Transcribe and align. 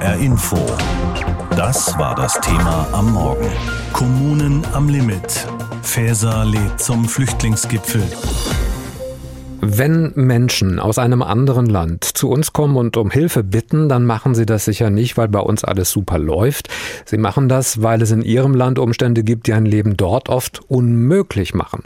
HR 0.00 0.16
Info. 0.18 0.56
Das 1.56 1.98
war 1.98 2.14
das 2.14 2.34
Thema 2.40 2.86
am 2.92 3.12
Morgen. 3.12 3.50
Kommunen 3.92 4.64
am 4.72 4.88
Limit. 4.88 5.46
Faeser 5.82 6.44
lädt 6.44 6.80
zum 6.80 7.08
Flüchtlingsgipfel. 7.08 8.04
Wenn 9.60 10.12
Menschen 10.14 10.78
aus 10.78 10.98
einem 10.98 11.20
anderen 11.20 11.66
Land 11.66 12.04
zu 12.04 12.30
uns 12.30 12.52
kommen 12.52 12.76
und 12.76 12.96
um 12.96 13.10
Hilfe 13.10 13.42
bitten, 13.42 13.88
dann 13.88 14.06
machen 14.06 14.36
sie 14.36 14.46
das 14.46 14.64
sicher 14.64 14.88
nicht, 14.88 15.16
weil 15.16 15.26
bei 15.26 15.40
uns 15.40 15.64
alles 15.64 15.90
super 15.90 16.18
läuft. 16.18 16.68
Sie 17.04 17.18
machen 17.18 17.48
das, 17.48 17.82
weil 17.82 18.00
es 18.00 18.12
in 18.12 18.22
ihrem 18.22 18.54
Land 18.54 18.78
Umstände 18.78 19.24
gibt, 19.24 19.48
die 19.48 19.54
ein 19.54 19.66
Leben 19.66 19.96
dort 19.96 20.28
oft 20.28 20.60
unmöglich 20.68 21.54
machen. 21.54 21.82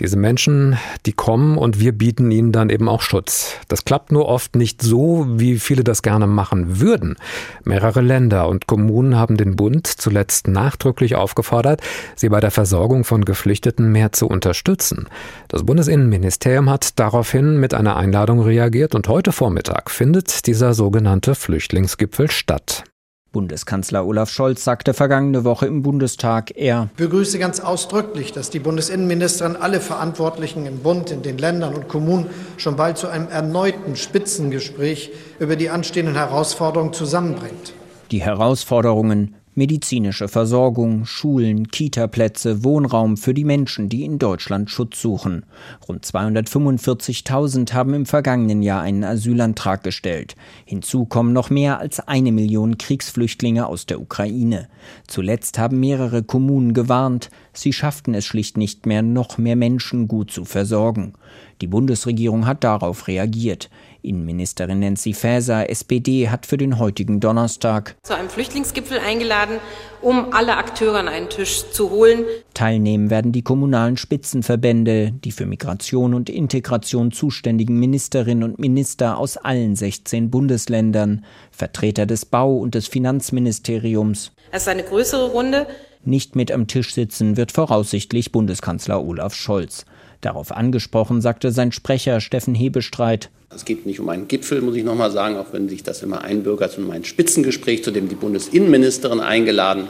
Diese 0.00 0.16
Menschen, 0.16 0.76
die 1.06 1.12
kommen 1.12 1.56
und 1.56 1.78
wir 1.78 1.92
bieten 1.92 2.32
ihnen 2.32 2.50
dann 2.50 2.68
eben 2.68 2.88
auch 2.88 3.00
Schutz. 3.00 3.54
Das 3.68 3.84
klappt 3.84 4.10
nur 4.10 4.26
oft 4.26 4.56
nicht 4.56 4.82
so, 4.82 5.26
wie 5.28 5.58
viele 5.60 5.84
das 5.84 6.02
gerne 6.02 6.26
machen 6.26 6.80
würden. 6.80 7.14
Mehrere 7.62 8.00
Länder 8.00 8.48
und 8.48 8.66
Kommunen 8.66 9.16
haben 9.16 9.36
den 9.36 9.54
Bund 9.54 9.86
zuletzt 9.86 10.48
nachdrücklich 10.48 11.14
aufgefordert, 11.14 11.80
sie 12.16 12.28
bei 12.28 12.40
der 12.40 12.50
Versorgung 12.50 13.04
von 13.04 13.24
Geflüchteten 13.24 13.92
mehr 13.92 14.10
zu 14.10 14.26
unterstützen. 14.26 15.08
Das 15.46 15.64
Bundesinnenministerium 15.64 16.68
hat 16.68 16.98
daraufhin 17.14 17.60
mit 17.60 17.74
einer 17.74 17.94
Einladung 17.94 18.40
reagiert 18.40 18.96
und 18.96 19.06
heute 19.06 19.30
Vormittag 19.30 19.88
findet 19.88 20.48
dieser 20.48 20.74
sogenannte 20.74 21.36
Flüchtlingsgipfel 21.36 22.28
statt. 22.28 22.82
Bundeskanzler 23.30 24.04
Olaf 24.04 24.30
Scholz 24.30 24.64
sagte 24.64 24.94
vergangene 24.94 25.44
Woche 25.44 25.66
im 25.66 25.82
Bundestag, 25.82 26.50
er 26.56 26.88
begrüße 26.96 27.38
ganz 27.38 27.60
ausdrücklich, 27.60 28.32
dass 28.32 28.50
die 28.50 28.58
Bundesinnenministerin 28.58 29.54
alle 29.54 29.78
Verantwortlichen 29.78 30.66
im 30.66 30.80
Bund, 30.80 31.12
in 31.12 31.22
den 31.22 31.38
Ländern 31.38 31.74
und 31.74 31.86
Kommunen 31.86 32.26
schon 32.56 32.74
bald 32.74 32.98
zu 32.98 33.06
einem 33.06 33.28
erneuten 33.28 33.94
Spitzengespräch 33.94 35.12
über 35.38 35.54
die 35.54 35.70
anstehenden 35.70 36.16
Herausforderungen 36.16 36.94
zusammenbringt. 36.94 37.74
Die 38.10 38.22
Herausforderungen 38.22 39.36
medizinische 39.56 40.28
Versorgung, 40.28 41.04
Schulen, 41.04 41.68
Kitaplätze, 41.68 42.64
Wohnraum 42.64 43.16
für 43.16 43.34
die 43.34 43.44
Menschen, 43.44 43.88
die 43.88 44.04
in 44.04 44.18
Deutschland 44.18 44.70
Schutz 44.70 45.00
suchen. 45.00 45.44
Rund 45.88 46.04
245.000 46.04 47.72
haben 47.72 47.94
im 47.94 48.06
vergangenen 48.06 48.62
Jahr 48.62 48.82
einen 48.82 49.04
Asylantrag 49.04 49.82
gestellt. 49.82 50.34
Hinzu 50.64 51.04
kommen 51.04 51.32
noch 51.32 51.50
mehr 51.50 51.78
als 51.78 52.00
eine 52.00 52.32
Million 52.32 52.78
Kriegsflüchtlinge 52.78 53.66
aus 53.66 53.86
der 53.86 54.00
Ukraine. 54.00 54.68
Zuletzt 55.06 55.58
haben 55.58 55.80
mehrere 55.80 56.22
Kommunen 56.22 56.74
gewarnt, 56.74 57.30
sie 57.52 57.72
schafften 57.72 58.14
es 58.14 58.24
schlicht 58.24 58.56
nicht 58.56 58.86
mehr, 58.86 59.02
noch 59.02 59.38
mehr 59.38 59.56
Menschen 59.56 60.08
gut 60.08 60.30
zu 60.30 60.44
versorgen. 60.44 61.14
Die 61.60 61.66
Bundesregierung 61.66 62.46
hat 62.46 62.64
darauf 62.64 63.06
reagiert. 63.06 63.70
Innenministerin 64.04 64.80
Nancy 64.80 65.14
Faeser, 65.14 65.70
SPD, 65.70 66.28
hat 66.28 66.46
für 66.46 66.56
den 66.56 66.78
heutigen 66.78 67.20
Donnerstag 67.20 67.96
zu 68.02 68.14
einem 68.14 68.28
Flüchtlingsgipfel 68.28 68.98
eingeladen, 68.98 69.58
um 70.02 70.32
alle 70.32 70.56
Akteure 70.56 70.98
an 70.98 71.08
einen 71.08 71.28
Tisch 71.28 71.70
zu 71.70 71.90
holen. 71.90 72.24
Teilnehmen 72.52 73.10
werden 73.10 73.32
die 73.32 73.42
kommunalen 73.42 73.96
Spitzenverbände, 73.96 75.12
die 75.12 75.32
für 75.32 75.46
Migration 75.46 76.14
und 76.14 76.28
Integration 76.30 77.10
zuständigen 77.10 77.78
Ministerinnen 77.78 78.44
und 78.44 78.58
Minister 78.58 79.18
aus 79.18 79.36
allen 79.36 79.74
16 79.74 80.30
Bundesländern, 80.30 81.24
Vertreter 81.50 82.06
des 82.06 82.26
Bau- 82.26 82.58
und 82.58 82.74
des 82.74 82.86
Finanzministeriums. 82.86 84.32
Es 84.50 84.62
ist 84.62 84.68
eine 84.68 84.84
größere 84.84 85.30
Runde. 85.30 85.66
Nicht 86.04 86.36
mit 86.36 86.52
am 86.52 86.66
Tisch 86.66 86.92
sitzen 86.92 87.38
wird 87.38 87.50
voraussichtlich 87.50 88.30
Bundeskanzler 88.30 89.02
Olaf 89.02 89.34
Scholz. 89.34 89.86
Darauf 90.20 90.52
angesprochen 90.52 91.20
sagte 91.20 91.50
sein 91.50 91.72
Sprecher 91.72 92.20
Steffen 92.20 92.54
Hebestreit, 92.54 93.30
es 93.54 93.64
geht 93.64 93.86
nicht 93.86 94.00
um 94.00 94.08
einen 94.08 94.28
Gipfel, 94.28 94.60
muss 94.60 94.76
ich 94.76 94.84
noch 94.84 94.94
mal 94.94 95.10
sagen, 95.10 95.36
auch 95.36 95.52
wenn 95.52 95.68
sich 95.68 95.82
das 95.82 96.02
immer 96.02 96.22
einbürgert, 96.22 96.72
sondern 96.72 96.90
um 96.90 96.96
ein 96.96 97.04
Spitzengespräch, 97.04 97.84
zu 97.84 97.90
dem 97.90 98.08
die 98.08 98.14
Bundesinnenministerin 98.14 99.20
eingeladen 99.20 99.86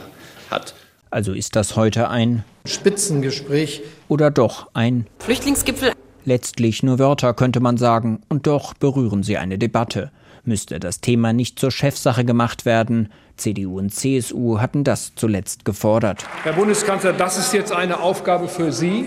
hat. 0.49 0.73
Also 1.09 1.33
ist 1.33 1.55
das 1.55 1.75
heute 1.75 2.09
ein 2.09 2.43
Spitzengespräch 2.65 3.81
oder 4.07 4.31
doch 4.31 4.67
ein 4.73 5.07
Flüchtlingsgipfel? 5.19 5.91
Letztlich 6.25 6.83
nur 6.83 6.99
Wörter, 6.99 7.33
könnte 7.33 7.59
man 7.59 7.77
sagen, 7.77 8.21
und 8.29 8.47
doch 8.47 8.73
berühren 8.73 9.23
sie 9.23 9.37
eine 9.37 9.57
Debatte. 9.57 10.11
Müsste 10.43 10.79
das 10.79 11.01
Thema 11.01 11.33
nicht 11.33 11.59
zur 11.59 11.71
Chefsache 11.71 12.25
gemacht 12.25 12.65
werden? 12.65 13.09
CDU 13.37 13.79
und 13.79 13.93
CSU 13.93 14.59
hatten 14.59 14.83
das 14.83 15.13
zuletzt 15.15 15.65
gefordert. 15.65 16.25
Herr 16.43 16.53
Bundeskanzler, 16.53 17.13
das 17.13 17.37
ist 17.37 17.53
jetzt 17.53 17.71
eine 17.71 17.99
Aufgabe 17.99 18.47
für 18.47 18.71
Sie 18.71 19.05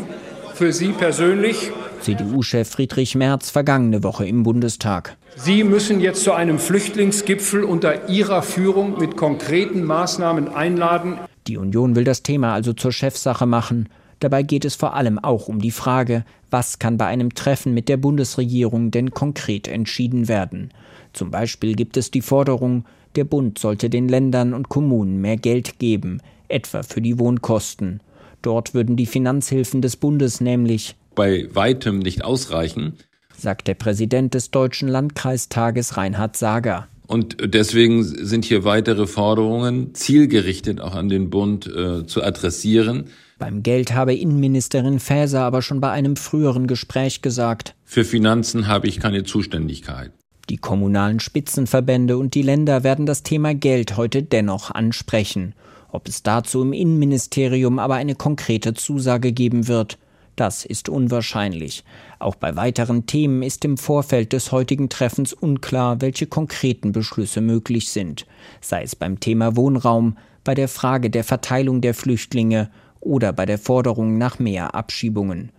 für 0.59 0.73
Sie 0.73 0.89
persönlich? 0.89 1.71
CDU-Chef 2.01 2.69
Friedrich 2.69 3.15
Merz 3.15 3.49
vergangene 3.49 4.03
Woche 4.03 4.27
im 4.27 4.43
Bundestag. 4.43 5.17
Sie 5.37 5.63
müssen 5.63 6.01
jetzt 6.01 6.25
zu 6.25 6.33
einem 6.33 6.59
Flüchtlingsgipfel 6.59 7.63
unter 7.63 8.09
Ihrer 8.09 8.43
Führung 8.43 8.99
mit 8.99 9.17
konkreten 9.17 9.85
Maßnahmen 9.85 10.49
einladen. 10.49 11.21
Die 11.47 11.59
Union 11.59 11.95
will 11.95 12.03
das 12.03 12.25
Thema 12.25 12.55
also 12.55 12.73
zur 12.73 12.91
Chefsache 12.91 13.47
machen. 13.47 13.89
Dabei 14.19 14.43
geht 14.43 14.65
es 14.65 14.75
vor 14.75 14.95
allem 14.95 15.21
auch 15.21 15.47
um 15.47 15.61
die 15.61 15.71
Frage, 15.71 16.25
was 16.51 16.81
kann 16.81 16.99
bei 16.99 17.07
einem 17.07 17.35
Treffen 17.35 17.73
mit 17.73 17.89
der 17.89 17.97
Bundesregierung 17.97 18.91
denn 18.91 19.13
konkret 19.13 19.69
entschieden 19.69 20.27
werden. 20.27 20.73
Zum 21.13 21.31
Beispiel 21.31 21.77
gibt 21.77 21.97
es 21.97 22.11
die 22.11 22.23
Forderung, 22.23 22.85
der 23.15 23.25
Bund 23.25 23.61
sollte 23.61 23.89
den 23.89 24.09
Ländern 24.09 24.55
und 24.55 24.69
Kommunen 24.69 25.21
mehr 25.21 25.37
Geld 25.37 25.79
geben, 25.79 26.21
etwa 26.49 26.83
für 26.83 27.01
die 27.01 27.21
Wohnkosten. 27.21 28.01
Dort 28.43 28.75
würden 28.75 28.97
die 28.97 29.07
Finanzhilfen 29.07 29.83
des 29.83 29.97
Bundes 29.97 30.41
nämlich 30.41 30.95
bei 31.15 31.49
weitem 31.53 31.99
nicht 31.99 32.25
ausreichen, 32.25 32.95
sagt 33.37 33.67
der 33.67 33.75
Präsident 33.75 34.35
des 34.35 34.51
Deutschen 34.51 34.89
Landkreistages 34.89 35.97
Reinhard 35.97 36.37
Sager. 36.37 36.87
Und 37.09 37.39
deswegen 37.43 38.05
sind 38.05 38.45
hier 38.45 38.65
weitere 38.65 39.07
Forderungen 39.07 39.95
zielgerichtet 39.95 40.81
auch 40.81 40.95
an 40.95 41.09
den 41.09 41.31
Bund 41.31 41.67
äh, 41.67 42.07
zu 42.07 42.23
adressieren. 42.23 43.07
Beim 43.39 43.63
Geld 43.63 43.95
habe 43.95 44.15
Innenministerin 44.15 45.01
Faeser 45.01 45.41
aber 45.41 45.63
schon 45.63 45.81
bei 45.81 45.91
einem 45.91 46.17
früheren 46.17 46.67
Gespräch 46.67 47.23
gesagt, 47.23 47.75
für 47.85 48.05
Finanzen 48.05 48.69
habe 48.69 48.87
ich 48.89 49.01
keine 49.01 49.25
Zuständigkeit. 49.25 50.13
Die 50.51 50.59
kommunalen 50.59 51.21
Spitzenverbände 51.21 52.19
und 52.19 52.35
die 52.35 52.43
Länder 52.43 52.85
werden 52.85 53.07
das 53.07 53.23
Thema 53.23 53.55
Geld 53.55 53.97
heute 53.97 54.23
dennoch 54.23 54.71
ansprechen. 54.71 55.55
Ob 55.91 56.09
es 56.09 56.23
dazu 56.23 56.63
im 56.63 56.73
Innenministerium 56.73 57.79
aber 57.79 57.95
eine 57.95 58.15
konkrete 58.15 58.75
Zusage 58.75 59.33
geben 59.33 59.69
wird, 59.69 59.99
das 60.37 60.65
ist 60.65 60.89
unwahrscheinlich. 60.89 61.85
Auch 62.21 62.37
bei 62.37 62.55
weiteren 62.55 63.07
Themen 63.07 63.43
ist 63.43 63.65
im 63.65 63.77
Vorfeld 63.77 64.33
des 64.33 64.53
heutigen 64.53 64.89
Treffens 64.89 65.33
unklar, 65.33 66.01
welche 66.01 66.27
konkreten 66.27 66.93
Beschlüsse 66.93 67.41
möglich 67.41 67.91
sind, 67.91 68.25
sei 68.61 68.83
es 68.83 68.95
beim 68.95 69.19
Thema 69.19 69.57
Wohnraum, 69.57 70.17
bei 70.45 70.55
der 70.55 70.69
Frage 70.69 71.11
der 71.11 71.25
Verteilung 71.25 71.81
der 71.81 71.95
Flüchtlinge 71.95 72.71
oder 73.01 73.33
bei 73.33 73.47
der 73.47 73.59
Forderung 73.59 74.17
nach 74.17 74.39
mehr 74.39 74.77
Abschiebungen. 74.77 75.51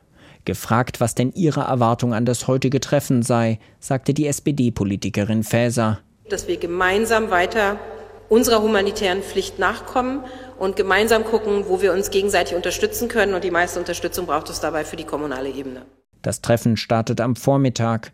Gefragt, 0.46 1.02
was 1.02 1.14
denn 1.14 1.34
ihre 1.34 1.62
Erwartung 1.62 2.14
an 2.14 2.26
das 2.26 2.48
heutige 2.48 2.80
Treffen 2.80 3.22
sei, 3.22 3.60
sagte 3.80 4.14
die 4.14 4.28
SPD-Politikerin 4.28 5.44
Faeser. 5.44 6.00
Dass 6.30 6.48
wir 6.48 6.58
gemeinsam 6.58 7.30
weiter 7.30 7.78
unserer 8.30 8.62
humanitären 8.62 9.22
Pflicht 9.22 9.60
nachkommen 9.60 10.24
und 10.58 10.76
gemeinsam 10.76 11.24
gucken, 11.24 11.66
wo 11.68 11.82
wir 11.82 11.94
uns 11.94 12.12
gegenseitig 12.12 12.56
unterstützen 12.56 13.08
können. 13.08 13.34
Und 13.34 13.44
die 13.44 13.52
meiste 13.52 13.80
Unterstützung 13.80 14.26
braucht 14.26 14.50
es 14.50 14.60
dabei 14.60 14.86
für 14.86 14.96
die 14.96 15.04
kommunale 15.04 15.50
Ebene. 15.50 15.82
Das 16.22 16.42
Treffen 16.42 16.78
startet 16.78 17.22
am 17.22 17.36
Vormittag. 17.36 18.12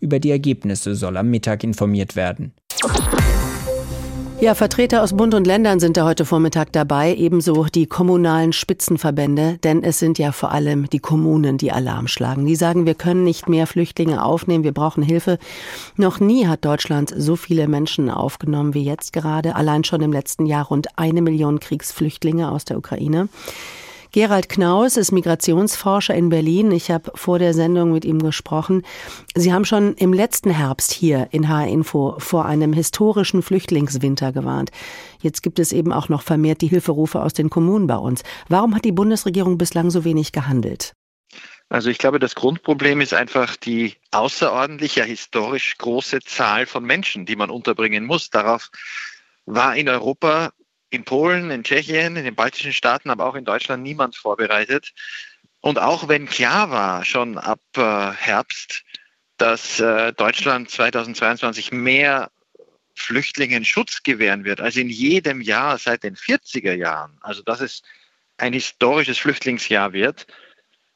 Über 0.00 0.20
die 0.20 0.30
Ergebnisse 0.30 0.94
soll 0.94 1.16
am 1.16 1.28
Mittag 1.28 1.64
informiert 1.64 2.16
werden. 2.16 2.52
Ja, 4.40 4.54
Vertreter 4.54 5.02
aus 5.02 5.16
Bund 5.16 5.34
und 5.34 5.48
Ländern 5.48 5.80
sind 5.80 5.96
da 5.96 6.04
heute 6.04 6.24
Vormittag 6.24 6.72
dabei, 6.72 7.12
ebenso 7.12 7.64
die 7.64 7.86
kommunalen 7.86 8.52
Spitzenverbände, 8.52 9.58
denn 9.64 9.82
es 9.82 9.98
sind 9.98 10.16
ja 10.16 10.30
vor 10.30 10.52
allem 10.52 10.88
die 10.88 11.00
Kommunen, 11.00 11.58
die 11.58 11.72
Alarm 11.72 12.06
schlagen. 12.06 12.46
Die 12.46 12.54
sagen, 12.54 12.86
wir 12.86 12.94
können 12.94 13.24
nicht 13.24 13.48
mehr 13.48 13.66
Flüchtlinge 13.66 14.24
aufnehmen, 14.24 14.62
wir 14.62 14.72
brauchen 14.72 15.02
Hilfe. 15.02 15.38
Noch 15.96 16.20
nie 16.20 16.46
hat 16.46 16.64
Deutschland 16.64 17.12
so 17.16 17.34
viele 17.34 17.66
Menschen 17.66 18.10
aufgenommen 18.10 18.74
wie 18.74 18.84
jetzt 18.84 19.12
gerade. 19.12 19.56
Allein 19.56 19.82
schon 19.82 20.02
im 20.02 20.12
letzten 20.12 20.46
Jahr 20.46 20.66
rund 20.66 20.86
eine 20.96 21.20
Million 21.20 21.58
Kriegsflüchtlinge 21.58 22.48
aus 22.52 22.64
der 22.64 22.78
Ukraine. 22.78 23.28
Gerald 24.12 24.48
Knaus 24.48 24.96
ist 24.96 25.12
Migrationsforscher 25.12 26.14
in 26.14 26.30
Berlin. 26.30 26.70
Ich 26.72 26.90
habe 26.90 27.12
vor 27.14 27.38
der 27.38 27.52
Sendung 27.52 27.92
mit 27.92 28.06
ihm 28.06 28.20
gesprochen. 28.20 28.82
Sie 29.34 29.52
haben 29.52 29.66
schon 29.66 29.94
im 29.94 30.14
letzten 30.14 30.50
Herbst 30.50 30.92
hier 30.92 31.28
in 31.30 31.48
HR 31.48 31.68
Info 31.68 32.14
vor 32.18 32.46
einem 32.46 32.72
historischen 32.72 33.42
Flüchtlingswinter 33.42 34.32
gewarnt. 34.32 34.70
Jetzt 35.20 35.42
gibt 35.42 35.58
es 35.58 35.72
eben 35.72 35.92
auch 35.92 36.08
noch 36.08 36.22
vermehrt 36.22 36.62
die 36.62 36.68
Hilferufe 36.68 37.20
aus 37.22 37.34
den 37.34 37.50
Kommunen 37.50 37.86
bei 37.86 37.96
uns. 37.96 38.22
Warum 38.48 38.74
hat 38.74 38.86
die 38.86 38.92
Bundesregierung 38.92 39.58
bislang 39.58 39.90
so 39.90 40.04
wenig 40.04 40.32
gehandelt? 40.32 40.94
Also 41.68 41.90
ich 41.90 41.98
glaube, 41.98 42.18
das 42.18 42.34
Grundproblem 42.34 43.02
ist 43.02 43.12
einfach 43.12 43.56
die 43.56 43.94
außerordentlich, 44.10 44.96
ja 44.96 45.04
historisch 45.04 45.76
große 45.76 46.20
Zahl 46.20 46.64
von 46.64 46.82
Menschen, 46.82 47.26
die 47.26 47.36
man 47.36 47.50
unterbringen 47.50 48.06
muss. 48.06 48.30
Darauf 48.30 48.70
war 49.44 49.76
in 49.76 49.90
Europa 49.90 50.52
in 50.90 51.04
Polen, 51.04 51.50
in 51.50 51.64
Tschechien, 51.64 52.16
in 52.16 52.24
den 52.24 52.34
baltischen 52.34 52.72
Staaten, 52.72 53.10
aber 53.10 53.26
auch 53.26 53.34
in 53.34 53.44
Deutschland 53.44 53.82
niemand 53.82 54.16
vorbereitet. 54.16 54.92
Und 55.60 55.78
auch 55.78 56.08
wenn 56.08 56.26
klar 56.26 56.70
war, 56.70 57.04
schon 57.04 57.36
ab 57.36 57.60
äh, 57.76 57.80
Herbst, 58.12 58.84
dass 59.36 59.80
äh, 59.80 60.12
Deutschland 60.12 60.70
2022 60.70 61.72
mehr 61.72 62.30
Flüchtlingen 62.94 63.64
Schutz 63.64 64.02
gewähren 64.02 64.44
wird, 64.44 64.60
als 64.60 64.76
in 64.76 64.88
jedem 64.88 65.40
Jahr 65.40 65.78
seit 65.78 66.02
den 66.02 66.16
40er 66.16 66.74
Jahren, 66.74 67.16
also 67.20 67.42
dass 67.42 67.60
es 67.60 67.82
ein 68.38 68.52
historisches 68.52 69.18
Flüchtlingsjahr 69.18 69.92
wird, 69.92 70.26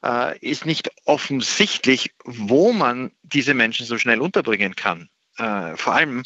äh, 0.03 0.37
ist 0.39 0.65
nicht 0.65 0.89
offensichtlich, 1.05 2.13
wo 2.23 2.73
man 2.73 3.11
diese 3.23 3.53
Menschen 3.53 3.85
so 3.85 3.97
schnell 3.97 4.21
unterbringen 4.21 4.75
kann. 4.75 5.09
Äh, 5.37 5.75
vor 5.77 5.93
allem, 5.93 6.23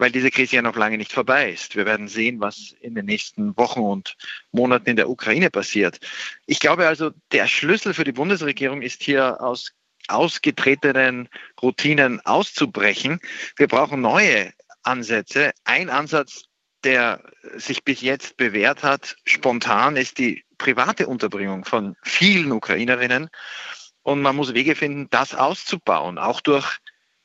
weil 0.00 0.10
diese 0.10 0.30
Krise 0.30 0.56
ja 0.56 0.62
noch 0.62 0.76
lange 0.76 0.96
nicht 0.96 1.12
vorbei 1.12 1.52
ist. 1.52 1.76
Wir 1.76 1.84
werden 1.84 2.08
sehen, 2.08 2.40
was 2.40 2.74
in 2.80 2.94
den 2.94 3.04
nächsten 3.04 3.56
Wochen 3.58 3.80
und 3.80 4.16
Monaten 4.50 4.88
in 4.88 4.96
der 4.96 5.10
Ukraine 5.10 5.50
passiert. 5.50 6.00
Ich 6.46 6.58
glaube 6.58 6.88
also, 6.88 7.10
der 7.32 7.46
Schlüssel 7.46 7.92
für 7.92 8.04
die 8.04 8.12
Bundesregierung 8.12 8.80
ist 8.80 9.02
hier 9.02 9.40
aus 9.42 9.72
ausgetretenen 10.08 11.28
Routinen 11.60 12.20
auszubrechen. 12.24 13.20
Wir 13.56 13.68
brauchen 13.68 14.00
neue 14.00 14.52
Ansätze. 14.82 15.52
Ein 15.64 15.90
Ansatz, 15.90 16.44
der 16.82 17.22
sich 17.54 17.84
bis 17.84 18.00
jetzt 18.00 18.38
bewährt 18.38 18.82
hat, 18.82 19.16
spontan, 19.24 19.96
ist 19.96 20.18
die 20.18 20.44
private 20.56 21.06
Unterbringung 21.06 21.66
von 21.66 21.94
vielen 22.02 22.52
Ukrainerinnen. 22.52 23.28
Und 24.02 24.22
man 24.22 24.34
muss 24.34 24.54
Wege 24.54 24.74
finden, 24.74 25.08
das 25.10 25.34
auszubauen, 25.34 26.18
auch 26.18 26.40
durch 26.40 26.78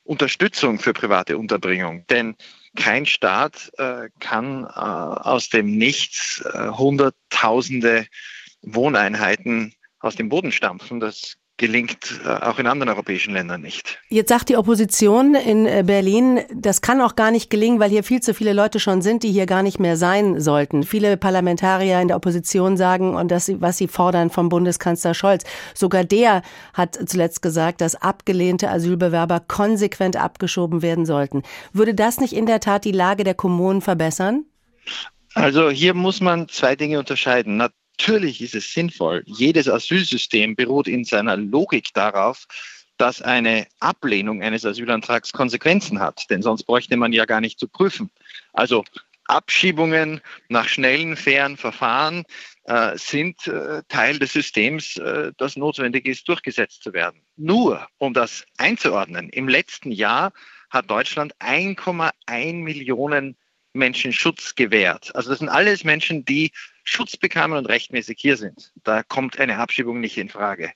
Unterstützung 0.06 0.78
für 0.78 0.92
private 0.92 1.36
Unterbringung. 1.36 2.06
Denn 2.08 2.36
kein 2.76 3.06
Staat 3.06 3.72
äh, 3.78 4.08
kann 4.20 4.64
äh, 4.64 4.68
aus 4.68 5.48
dem 5.48 5.76
Nichts 5.76 6.44
äh, 6.44 6.68
Hunderttausende 6.68 8.06
Wohneinheiten 8.62 9.74
aus 10.00 10.16
dem 10.16 10.28
Boden 10.28 10.52
stampfen. 10.52 11.00
Das 11.00 11.36
gelingt 11.56 12.20
äh, 12.24 12.28
auch 12.28 12.58
in 12.58 12.66
anderen 12.66 12.90
europäischen 12.90 13.32
Ländern 13.32 13.62
nicht. 13.62 13.98
Jetzt 14.08 14.28
sagt 14.28 14.48
die 14.48 14.56
Opposition 14.56 15.34
in 15.34 15.66
äh, 15.66 15.82
Berlin, 15.86 16.40
das 16.52 16.82
kann 16.82 17.00
auch 17.00 17.16
gar 17.16 17.30
nicht 17.30 17.48
gelingen, 17.48 17.80
weil 17.80 17.90
hier 17.90 18.04
viel 18.04 18.20
zu 18.20 18.34
viele 18.34 18.52
Leute 18.52 18.78
schon 18.78 19.00
sind, 19.00 19.22
die 19.22 19.32
hier 19.32 19.46
gar 19.46 19.62
nicht 19.62 19.78
mehr 19.78 19.96
sein 19.96 20.40
sollten. 20.40 20.82
Viele 20.82 21.16
Parlamentarier 21.16 22.00
in 22.00 22.08
der 22.08 22.16
Opposition 22.16 22.76
sagen 22.76 23.14
und 23.14 23.30
das, 23.30 23.50
was 23.60 23.78
sie 23.78 23.88
fordern 23.88 24.30
vom 24.30 24.48
Bundeskanzler 24.48 25.14
Scholz. 25.14 25.44
Sogar 25.74 26.04
der 26.04 26.42
hat 26.74 26.98
zuletzt 27.08 27.40
gesagt, 27.40 27.80
dass 27.80 27.94
abgelehnte 27.94 28.70
Asylbewerber 28.70 29.40
konsequent 29.40 30.16
abgeschoben 30.16 30.82
werden 30.82 31.06
sollten. 31.06 31.42
Würde 31.72 31.94
das 31.94 32.20
nicht 32.20 32.34
in 32.34 32.46
der 32.46 32.60
Tat 32.60 32.84
die 32.84 32.92
Lage 32.92 33.24
der 33.24 33.34
Kommunen 33.34 33.80
verbessern? 33.80 34.44
Also 35.34 35.70
hier 35.70 35.94
muss 35.94 36.20
man 36.20 36.48
zwei 36.48 36.76
Dinge 36.76 36.98
unterscheiden. 36.98 37.56
Natürlich 37.98 38.42
ist 38.42 38.54
es 38.54 38.72
sinnvoll. 38.72 39.22
Jedes 39.26 39.68
Asylsystem 39.68 40.54
beruht 40.54 40.86
in 40.86 41.04
seiner 41.04 41.36
Logik 41.36 41.92
darauf, 41.94 42.46
dass 42.98 43.22
eine 43.22 43.66
Ablehnung 43.80 44.42
eines 44.42 44.64
Asylantrags 44.64 45.32
Konsequenzen 45.32 45.98
hat. 45.98 46.28
Denn 46.30 46.42
sonst 46.42 46.64
bräuchte 46.64 46.96
man 46.96 47.12
ja 47.12 47.24
gar 47.24 47.40
nicht 47.40 47.58
zu 47.58 47.68
prüfen. 47.68 48.10
Also 48.52 48.84
Abschiebungen 49.28 50.20
nach 50.48 50.68
schnellen, 50.68 51.16
fairen 51.16 51.56
Verfahren 51.56 52.24
äh, 52.64 52.96
sind 52.96 53.46
äh, 53.46 53.82
Teil 53.88 54.18
des 54.18 54.32
Systems, 54.32 54.96
äh, 54.98 55.32
das 55.36 55.56
notwendig 55.56 56.06
ist, 56.06 56.28
durchgesetzt 56.28 56.82
zu 56.82 56.92
werden. 56.92 57.22
Nur, 57.36 57.86
um 57.98 58.14
das 58.14 58.44
einzuordnen, 58.56 59.30
im 59.30 59.48
letzten 59.48 59.90
Jahr 59.90 60.32
hat 60.70 60.90
Deutschland 60.90 61.34
1,1 61.38 62.54
Millionen 62.54 63.36
Menschen 63.76 64.12
Schutz 64.12 64.54
gewährt. 64.54 65.14
Also 65.14 65.30
das 65.30 65.38
sind 65.38 65.48
alles 65.48 65.84
Menschen, 65.84 66.24
die 66.24 66.52
Schutz 66.84 67.16
bekamen 67.16 67.58
und 67.58 67.66
rechtmäßig 67.66 68.18
hier 68.18 68.36
sind. 68.36 68.72
Da 68.84 69.02
kommt 69.02 69.38
eine 69.38 69.58
Abschiebung 69.58 70.00
nicht 70.00 70.18
in 70.18 70.28
Frage. 70.28 70.72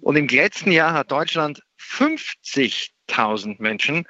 Und 0.00 0.16
im 0.16 0.28
letzten 0.28 0.72
Jahr 0.72 0.92
hat 0.92 1.10
Deutschland 1.10 1.62
50.000 1.78 3.56
Menschen 3.58 4.06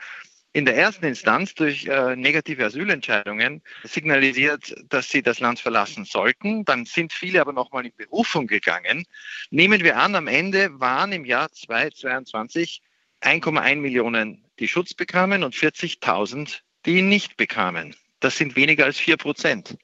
in 0.57 0.65
der 0.65 0.75
ersten 0.75 1.05
Instanz 1.05 1.55
durch 1.55 1.85
äh, 1.85 2.17
negative 2.17 2.65
Asylentscheidungen 2.65 3.63
signalisiert, 3.85 4.75
dass 4.89 5.11
sie 5.11 5.21
das 5.21 5.39
Land 5.39 5.61
verlassen 5.61 6.07
sollten. 6.07 6.65
Dann 6.65 6.87
sind 6.87 7.13
viele 7.13 7.43
aber 7.43 7.53
nochmal 7.53 7.85
in 7.85 7.93
Berufung 7.95 8.47
gegangen. 8.47 9.05
Nehmen 9.51 9.85
wir 9.85 9.99
an, 9.99 10.15
am 10.15 10.29
Ende 10.29 10.81
waren 10.81 11.13
im 11.13 11.27
Jahr 11.27 11.53
2022 11.53 12.81
1,1 13.21 13.77
Millionen, 13.77 14.47
die 14.59 14.69
Schutz 14.69 14.95
bekamen 14.95 15.45
und 15.45 15.55
40.000, 15.55 16.61
die 16.87 16.99
ihn 16.99 17.11
nicht 17.11 17.37
bekamen. 17.37 17.95
Das 18.27 18.39
sind 18.39 18.57
weniger 18.57 18.87
als 18.87 18.99
vier 18.99 19.17
Prozent. 19.17 19.79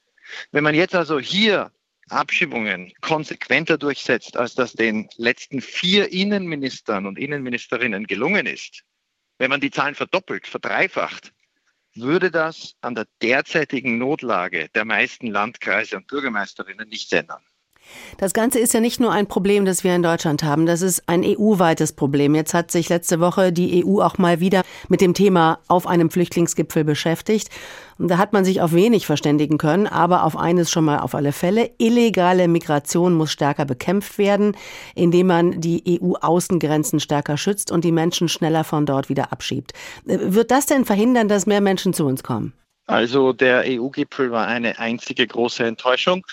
Wenn 0.51 0.65
man 0.65 0.75
jetzt 0.75 0.95
also 0.95 1.17
hier 1.17 1.71
Abschiebungen 2.09 2.91
konsequenter 2.99 3.77
durchsetzt, 3.77 4.35
als 4.35 4.53
das 4.53 4.73
den 4.73 5.07
letzten 5.15 5.61
vier 5.61 6.11
Innenministern 6.11 7.05
und 7.05 7.17
Innenministerinnen 7.17 8.05
gelungen 8.05 8.45
ist, 8.45 8.83
wenn 9.37 9.49
man 9.49 9.61
die 9.61 9.71
Zahlen 9.71 9.95
verdoppelt, 9.95 10.45
verdreifacht, 10.45 11.31
würde 11.95 12.31
das 12.31 12.75
an 12.81 12.95
der 12.95 13.07
derzeitigen 13.21 13.97
Notlage 13.97 14.67
der 14.75 14.83
meisten 14.83 15.27
Landkreise 15.27 15.95
und 15.95 16.07
Bürgermeisterinnen 16.07 16.89
nichts 16.89 17.13
ändern. 17.13 17.45
Das 18.17 18.33
Ganze 18.33 18.59
ist 18.59 18.73
ja 18.73 18.79
nicht 18.79 18.99
nur 18.99 19.11
ein 19.11 19.27
Problem, 19.27 19.65
das 19.65 19.83
wir 19.83 19.95
in 19.95 20.03
Deutschland 20.03 20.43
haben, 20.43 20.65
das 20.65 20.81
ist 20.81 21.03
ein 21.07 21.23
EU-weites 21.23 21.93
Problem. 21.93 22.35
Jetzt 22.35 22.53
hat 22.53 22.71
sich 22.71 22.89
letzte 22.89 23.19
Woche 23.19 23.51
die 23.51 23.85
EU 23.85 24.01
auch 24.01 24.17
mal 24.17 24.39
wieder 24.39 24.63
mit 24.87 25.01
dem 25.01 25.13
Thema 25.13 25.59
auf 25.67 25.87
einem 25.87 26.09
Flüchtlingsgipfel 26.09 26.83
beschäftigt. 26.83 27.49
Und 27.99 28.07
da 28.09 28.17
hat 28.17 28.33
man 28.33 28.43
sich 28.43 28.61
auf 28.61 28.73
wenig 28.73 29.05
verständigen 29.05 29.57
können, 29.57 29.87
aber 29.87 30.23
auf 30.23 30.35
eines 30.35 30.71
schon 30.71 30.85
mal 30.85 30.99
auf 30.99 31.15
alle 31.15 31.31
Fälle. 31.31 31.71
Illegale 31.77 32.47
Migration 32.47 33.13
muss 33.13 33.31
stärker 33.31 33.65
bekämpft 33.65 34.17
werden, 34.17 34.57
indem 34.95 35.27
man 35.27 35.61
die 35.61 35.99
EU-Außengrenzen 36.01 36.99
stärker 36.99 37.37
schützt 37.37 37.71
und 37.71 37.83
die 37.83 37.91
Menschen 37.91 38.29
schneller 38.29 38.63
von 38.63 38.85
dort 38.85 39.09
wieder 39.09 39.31
abschiebt. 39.31 39.73
Äh, 40.07 40.17
wird 40.21 40.51
das 40.51 40.65
denn 40.65 40.85
verhindern, 40.85 41.27
dass 41.27 41.45
mehr 41.45 41.61
Menschen 41.61 41.93
zu 41.93 42.05
uns 42.05 42.23
kommen? 42.23 42.53
Also 42.85 43.31
der 43.31 43.63
EU-Gipfel 43.65 44.31
war 44.31 44.47
eine 44.47 44.77
einzige 44.79 45.25
große 45.25 45.63
Enttäuschung. 45.63 46.25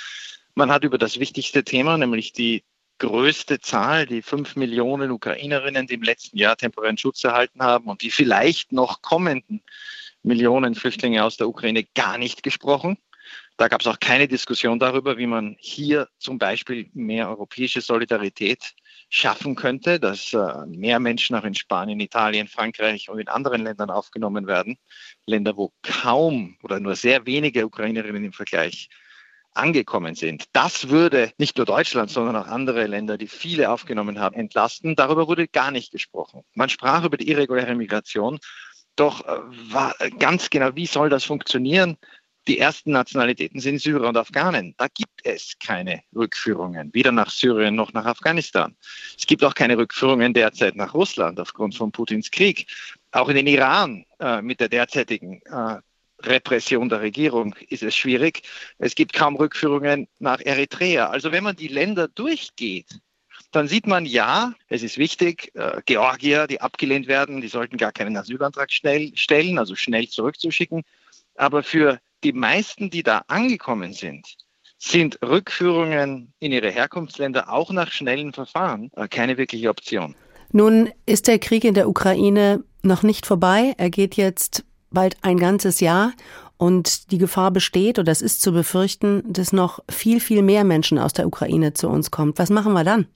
Man 0.54 0.70
hat 0.70 0.84
über 0.84 0.98
das 0.98 1.18
wichtigste 1.18 1.64
Thema, 1.64 1.96
nämlich 1.96 2.32
die 2.32 2.64
größte 2.98 3.60
Zahl, 3.60 4.06
die 4.06 4.22
fünf 4.22 4.56
Millionen 4.56 5.10
Ukrainerinnen, 5.10 5.86
die 5.86 5.94
im 5.94 6.02
letzten 6.02 6.36
Jahr 6.36 6.56
temporären 6.56 6.98
Schutz 6.98 7.24
erhalten 7.24 7.62
haben 7.62 7.86
und 7.86 8.02
die 8.02 8.10
vielleicht 8.10 8.72
noch 8.72 9.02
kommenden 9.02 9.62
Millionen 10.22 10.74
Flüchtlinge 10.74 11.24
aus 11.24 11.36
der 11.36 11.48
Ukraine 11.48 11.84
gar 11.94 12.18
nicht 12.18 12.42
gesprochen. 12.42 12.98
Da 13.56 13.68
gab 13.68 13.80
es 13.80 13.86
auch 13.86 14.00
keine 14.00 14.28
Diskussion 14.28 14.78
darüber, 14.78 15.18
wie 15.18 15.26
man 15.26 15.56
hier 15.60 16.08
zum 16.18 16.38
Beispiel 16.38 16.90
mehr 16.94 17.28
europäische 17.28 17.80
Solidarität 17.80 18.74
schaffen 19.10 19.54
könnte, 19.54 19.98
dass 20.00 20.32
äh, 20.32 20.66
mehr 20.66 21.00
Menschen 21.00 21.36
auch 21.36 21.44
in 21.44 21.54
Spanien, 21.54 22.00
Italien, 22.00 22.48
Frankreich 22.48 23.08
und 23.10 23.18
in 23.18 23.28
anderen 23.28 23.62
Ländern 23.62 23.90
aufgenommen 23.90 24.46
werden. 24.46 24.78
Länder, 25.26 25.56
wo 25.56 25.72
kaum 25.82 26.56
oder 26.62 26.80
nur 26.80 26.96
sehr 26.96 27.26
wenige 27.26 27.66
Ukrainerinnen 27.66 28.24
im 28.24 28.32
Vergleich 28.32 28.88
angekommen 29.54 30.14
sind. 30.14 30.44
Das 30.52 30.88
würde 30.88 31.32
nicht 31.38 31.56
nur 31.56 31.66
Deutschland, 31.66 32.10
sondern 32.10 32.36
auch 32.36 32.46
andere 32.46 32.86
Länder, 32.86 33.18
die 33.18 33.26
viele 33.26 33.70
aufgenommen 33.70 34.18
haben, 34.20 34.36
entlasten. 34.36 34.96
Darüber 34.96 35.28
wurde 35.28 35.48
gar 35.48 35.70
nicht 35.70 35.92
gesprochen. 35.92 36.42
Man 36.54 36.68
sprach 36.68 37.04
über 37.04 37.16
die 37.16 37.28
irreguläre 37.28 37.74
Migration. 37.74 38.38
Doch 38.96 39.26
äh, 39.26 39.40
war 39.72 39.94
ganz 40.18 40.50
genau, 40.50 40.74
wie 40.74 40.86
soll 40.86 41.08
das 41.08 41.24
funktionieren? 41.24 41.96
Die 42.48 42.58
ersten 42.58 42.92
Nationalitäten 42.92 43.60
sind 43.60 43.80
Syrer 43.80 44.08
und 44.08 44.16
Afghanen. 44.16 44.74
Da 44.78 44.86
gibt 44.88 45.20
es 45.24 45.54
keine 45.58 46.02
Rückführungen, 46.14 46.92
weder 46.94 47.12
nach 47.12 47.30
Syrien 47.30 47.74
noch 47.74 47.92
nach 47.92 48.06
Afghanistan. 48.06 48.74
Es 49.16 49.26
gibt 49.26 49.44
auch 49.44 49.54
keine 49.54 49.76
Rückführungen 49.76 50.32
derzeit 50.32 50.74
nach 50.74 50.94
Russland 50.94 51.38
aufgrund 51.38 51.76
von 51.76 51.92
Putins 51.92 52.30
Krieg. 52.30 52.66
Auch 53.12 53.28
in 53.28 53.36
den 53.36 53.46
Iran 53.46 54.04
äh, 54.20 54.40
mit 54.40 54.60
der 54.60 54.68
derzeitigen 54.68 55.42
äh, 55.42 55.76
Repression 56.22 56.88
der 56.88 57.00
Regierung 57.00 57.54
ist 57.68 57.82
es 57.82 57.96
schwierig. 57.96 58.42
Es 58.78 58.94
gibt 58.94 59.12
kaum 59.12 59.36
Rückführungen 59.36 60.08
nach 60.18 60.40
Eritrea. 60.40 61.08
Also 61.08 61.32
wenn 61.32 61.44
man 61.44 61.56
die 61.56 61.68
Länder 61.68 62.08
durchgeht, 62.08 63.00
dann 63.52 63.68
sieht 63.68 63.86
man, 63.86 64.06
ja, 64.06 64.54
es 64.68 64.82
ist 64.82 64.96
wichtig, 64.98 65.50
äh, 65.54 65.80
Georgier, 65.86 66.46
die 66.46 66.60
abgelehnt 66.60 67.08
werden, 67.08 67.40
die 67.40 67.48
sollten 67.48 67.76
gar 67.76 67.92
keinen 67.92 68.16
Asylantrag 68.16 68.70
schnell 68.70 69.10
stellen, 69.16 69.58
also 69.58 69.74
schnell 69.74 70.08
zurückzuschicken. 70.08 70.82
Aber 71.34 71.62
für 71.62 71.98
die 72.22 72.32
meisten, 72.32 72.90
die 72.90 73.02
da 73.02 73.24
angekommen 73.26 73.92
sind, 73.92 74.36
sind 74.78 75.18
Rückführungen 75.22 76.32
in 76.38 76.52
ihre 76.52 76.70
Herkunftsländer 76.70 77.52
auch 77.52 77.70
nach 77.70 77.90
schnellen 77.90 78.32
Verfahren 78.32 78.90
äh, 78.96 79.08
keine 79.08 79.36
wirkliche 79.36 79.68
Option. 79.68 80.14
Nun 80.52 80.90
ist 81.06 81.28
der 81.28 81.38
Krieg 81.38 81.64
in 81.64 81.74
der 81.74 81.88
Ukraine 81.88 82.64
noch 82.82 83.02
nicht 83.02 83.26
vorbei. 83.26 83.74
Er 83.76 83.90
geht 83.90 84.16
jetzt 84.16 84.64
bald 84.90 85.16
ein 85.22 85.38
ganzes 85.38 85.80
Jahr 85.80 86.12
und 86.56 87.10
die 87.10 87.18
Gefahr 87.18 87.50
besteht, 87.50 87.98
oder 87.98 88.12
es 88.12 88.22
ist 88.22 88.42
zu 88.42 88.52
befürchten, 88.52 89.22
dass 89.32 89.52
noch 89.52 89.80
viel, 89.88 90.20
viel 90.20 90.42
mehr 90.42 90.64
Menschen 90.64 90.98
aus 90.98 91.12
der 91.12 91.26
Ukraine 91.26 91.72
zu 91.72 91.88
uns 91.88 92.10
kommen. 92.10 92.34
Was 92.36 92.50
machen 92.50 92.72
wir 92.74 92.84
dann? 92.84 93.06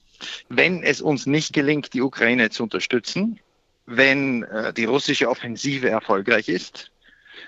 Wenn 0.49 0.81
es 0.81 1.01
uns 1.01 1.25
nicht 1.25 1.53
gelingt, 1.53 1.93
die 1.93 2.01
Ukraine 2.01 2.49
zu 2.49 2.63
unterstützen, 2.63 3.39
wenn 3.85 4.43
äh, 4.43 4.73
die 4.73 4.85
russische 4.85 5.29
Offensive 5.29 5.89
erfolgreich 5.89 6.49
ist, 6.49 6.91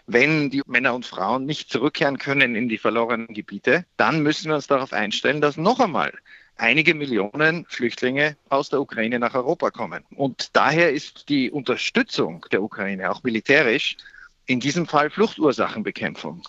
wenn 0.05 0.49
die 0.49 0.61
Männer 0.67 0.93
und 0.93 1.05
Frauen 1.05 1.45
nicht 1.45 1.71
zurückkehren 1.71 2.17
können 2.17 2.55
in 2.55 2.69
die 2.69 2.77
verlorenen 2.77 3.27
Gebiete, 3.27 3.85
dann 3.97 4.21
müssen 4.21 4.49
wir 4.49 4.55
uns 4.55 4.67
darauf 4.67 4.93
einstellen, 4.93 5.41
dass 5.41 5.57
noch 5.57 5.79
einmal 5.79 6.13
einige 6.57 6.93
Millionen 6.93 7.65
Flüchtlinge 7.67 8.37
aus 8.49 8.69
der 8.69 8.81
Ukraine 8.81 9.19
nach 9.19 9.33
Europa 9.33 9.71
kommen. 9.71 10.03
Und 10.15 10.55
daher 10.55 10.91
ist 10.91 11.29
die 11.29 11.51
Unterstützung 11.51 12.45
der 12.51 12.63
Ukraine 12.63 13.11
auch 13.11 13.23
militärisch 13.23 13.97
in 14.47 14.59
diesem 14.59 14.87
Fall 14.87 15.09
Fluchtursachenbekämpfung. 15.09 16.41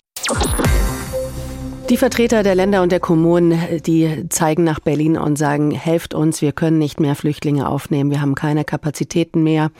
Die 1.89 1.97
Vertreter 1.97 2.43
der 2.43 2.53
Länder 2.53 2.83
und 2.83 2.91
der 2.91 2.99
Kommunen, 2.99 3.59
die 3.81 4.29
zeigen 4.29 4.63
nach 4.63 4.79
Berlin 4.79 5.17
und 5.17 5.39
sagen, 5.39 5.71
helft 5.71 6.13
uns, 6.13 6.39
wir 6.39 6.51
können 6.51 6.77
nicht 6.77 6.99
mehr 6.99 7.15
Flüchtlinge 7.15 7.67
aufnehmen, 7.67 8.11
wir 8.11 8.21
haben 8.21 8.35
keine 8.35 8.63
Kapazitäten 8.63 9.41
mehr. 9.41 9.71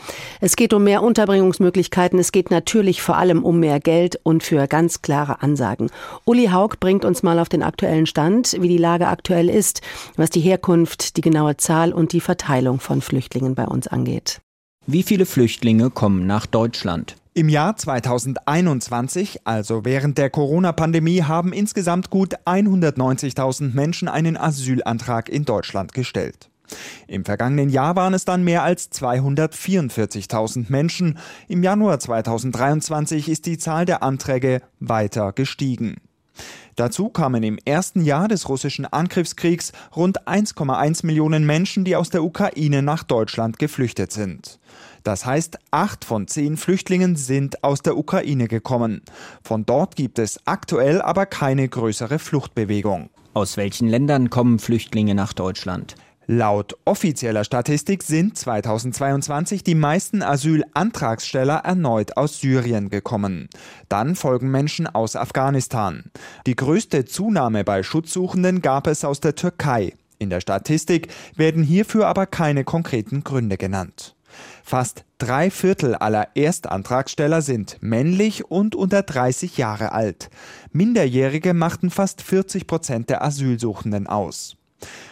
Es 0.41 0.55
geht 0.55 0.73
um 0.73 0.83
mehr 0.83 1.03
Unterbringungsmöglichkeiten, 1.03 2.17
es 2.17 2.31
geht 2.31 2.49
natürlich 2.49 3.03
vor 3.03 3.17
allem 3.17 3.43
um 3.45 3.59
mehr 3.59 3.79
Geld 3.79 4.19
und 4.23 4.41
für 4.41 4.65
ganz 4.65 5.03
klare 5.03 5.43
Ansagen. 5.43 5.91
Uli 6.25 6.47
Haug 6.47 6.79
bringt 6.79 7.05
uns 7.05 7.21
mal 7.21 7.37
auf 7.37 7.47
den 7.47 7.61
aktuellen 7.61 8.07
Stand, 8.07 8.57
wie 8.59 8.69
die 8.69 8.79
Lage 8.79 9.07
aktuell 9.07 9.47
ist, 9.47 9.81
was 10.15 10.31
die 10.31 10.41
Herkunft, 10.41 11.15
die 11.15 11.21
genaue 11.21 11.57
Zahl 11.57 11.93
und 11.93 12.11
die 12.11 12.21
Verteilung 12.21 12.79
von 12.79 13.01
Flüchtlingen 13.01 13.53
bei 13.53 13.65
uns 13.65 13.87
angeht. 13.87 14.41
Wie 14.87 15.03
viele 15.03 15.27
Flüchtlinge 15.27 15.91
kommen 15.91 16.25
nach 16.25 16.47
Deutschland? 16.47 17.15
Im 17.39 17.47
Jahr 17.47 17.77
2021, 17.77 19.47
also 19.47 19.85
während 19.85 20.17
der 20.17 20.29
Corona-Pandemie, 20.29 21.23
haben 21.23 21.53
insgesamt 21.53 22.09
gut 22.09 22.35
190.000 22.45 23.73
Menschen 23.73 24.09
einen 24.09 24.35
Asylantrag 24.35 25.29
in 25.29 25.45
Deutschland 25.45 25.93
gestellt. 25.93 26.49
Im 27.07 27.23
vergangenen 27.23 27.69
Jahr 27.69 27.95
waren 27.95 28.13
es 28.13 28.25
dann 28.25 28.43
mehr 28.43 28.63
als 28.63 28.91
244.000 28.91 30.65
Menschen. 30.67 31.17
Im 31.47 31.63
Januar 31.63 32.01
2023 32.01 33.29
ist 33.29 33.45
die 33.45 33.57
Zahl 33.57 33.85
der 33.85 34.03
Anträge 34.03 34.61
weiter 34.81 35.31
gestiegen. 35.31 35.95
Dazu 36.79 37.09
kamen 37.09 37.43
im 37.43 37.57
ersten 37.65 38.05
Jahr 38.05 38.29
des 38.29 38.47
russischen 38.47 38.85
Angriffskriegs 38.85 39.73
rund 39.97 40.29
1,1 40.29 41.05
Millionen 41.05 41.45
Menschen, 41.45 41.83
die 41.83 41.97
aus 41.97 42.09
der 42.09 42.23
Ukraine 42.23 42.81
nach 42.81 43.03
Deutschland 43.03 43.59
geflüchtet 43.59 44.13
sind. 44.13 44.59
Das 45.03 45.25
heißt, 45.25 45.57
acht 45.71 46.05
von 46.05 46.29
zehn 46.29 46.55
Flüchtlingen 46.55 47.17
sind 47.17 47.65
aus 47.65 47.81
der 47.81 47.97
Ukraine 47.97 48.47
gekommen. 48.47 49.01
Von 49.43 49.65
dort 49.65 49.97
gibt 49.97 50.19
es 50.19 50.39
aktuell 50.45 51.01
aber 51.01 51.25
keine 51.25 51.67
größere 51.67 52.17
Fluchtbewegung. 52.17 53.09
Aus 53.33 53.57
welchen 53.57 53.89
Ländern 53.89 54.29
kommen 54.29 54.57
Flüchtlinge 54.57 55.15
nach 55.15 55.33
Deutschland? 55.33 55.95
Laut 56.31 56.77
offizieller 56.85 57.43
Statistik 57.43 58.03
sind 58.03 58.37
2022 58.37 59.63
die 59.63 59.73
meisten 59.73 60.21
Asylantragsteller 60.21 61.55
erneut 61.55 62.17
aus 62.17 62.39
Syrien 62.39 62.91
gekommen. 62.91 63.49
Dann 63.87 64.13
folgen 64.15 64.51
Menschen 64.51 64.85
aus 64.85 65.15
Afghanistan. 65.15 66.11
Die 66.45 66.55
größte 66.55 67.05
Zunahme 67.05 67.63
bei 67.63 67.81
Schutzsuchenden 67.81 68.61
gab 68.61 68.85
es 68.85 69.03
aus 69.03 69.21
der 69.21 69.33
Türkei. 69.33 69.95
In 70.19 70.29
der 70.29 70.39
Statistik 70.39 71.07
werden 71.35 71.63
hierfür 71.63 72.05
aber 72.05 72.27
keine 72.27 72.63
konkreten 72.63 73.23
Gründe 73.23 73.57
genannt. 73.57 74.15
Fast 74.63 75.05
drei 75.17 75.49
Viertel 75.49 75.95
aller 75.95 76.27
Erstantragsteller 76.35 77.41
sind 77.41 77.77
männlich 77.81 78.45
und 78.45 78.75
unter 78.75 79.01
30 79.01 79.57
Jahre 79.57 79.93
alt. 79.93 80.29
Minderjährige 80.73 81.55
machten 81.55 81.89
fast 81.89 82.21
40 82.21 82.67
Prozent 82.67 83.09
der 83.09 83.23
Asylsuchenden 83.23 84.05
aus. 84.05 84.58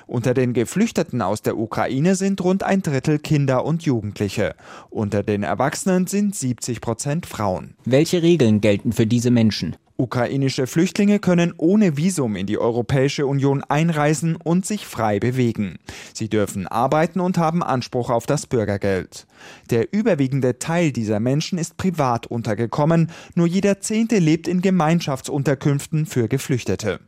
Unter 0.06 0.34
den 0.34 0.54
Geflüchteten 0.54 1.22
aus 1.22 1.42
der 1.42 1.58
Ukraine 1.58 2.16
sind 2.16 2.42
rund 2.44 2.64
ein 2.64 2.82
Drittel 2.82 3.20
Kinder 3.20 3.66
und 3.66 3.84
Jugendliche. 3.84 4.56
Unter 4.90 5.24
den 5.24 5.44
Erwachsenen 5.44 6.08
sind 6.08 6.36
70 6.36 6.82
Prozent 6.82 7.26
Frauen. 7.26 7.76
Welche 7.86 8.22
Regeln 8.22 8.62
gelten 8.62 8.94
für 8.94 9.08
diese 9.08 9.32
Menschen? 9.32 9.76
Ukrainische 10.00 10.68
Flüchtlinge 10.68 11.18
können 11.18 11.56
ohne 11.58 11.98
Visum 11.98 12.36
in 12.36 12.46
die 12.46 12.60
Europäische 12.60 13.26
Union 13.26 13.64
einreisen 13.64 14.36
und 14.36 14.64
sich 14.64 14.86
frei 14.86 15.20
bewegen. 15.20 15.80
Sie 16.14 16.30
dürfen 16.30 16.68
arbeiten 16.68 17.20
und 17.20 17.40
haben 17.40 17.64
Anspruch 17.64 18.12
auf 18.12 18.28
das 18.28 18.46
Bürgergeld. 18.46 19.26
Der 19.72 19.92
überwiegende 19.92 20.60
Teil 20.60 20.92
dieser 20.92 21.20
Menschen 21.20 21.58
ist 21.58 21.78
privat 21.78 22.28
untergekommen, 22.28 23.10
nur 23.34 23.48
jeder 23.48 23.80
Zehnte 23.80 24.20
lebt 24.20 24.48
in 24.48 24.62
Gemeinschaftsunterkünften 24.62 26.06
für 26.06 26.28
Geflüchtete. 26.28 27.00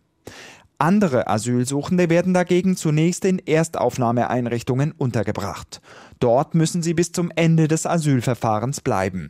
Andere 0.81 1.27
Asylsuchende 1.27 2.09
werden 2.09 2.33
dagegen 2.33 2.77
zunächst 2.77 3.25
in 3.25 3.39
Erstaufnahmeeinrichtungen 3.39 4.93
untergebracht. 4.93 5.81
Dort 6.21 6.55
müssen 6.55 6.81
sie 6.81 6.93
bis 6.93 7.11
zum 7.11 7.33
Ende 7.35 7.67
des 7.67 7.85
Asylverfahrens 7.85 8.79
bleiben. 8.79 9.29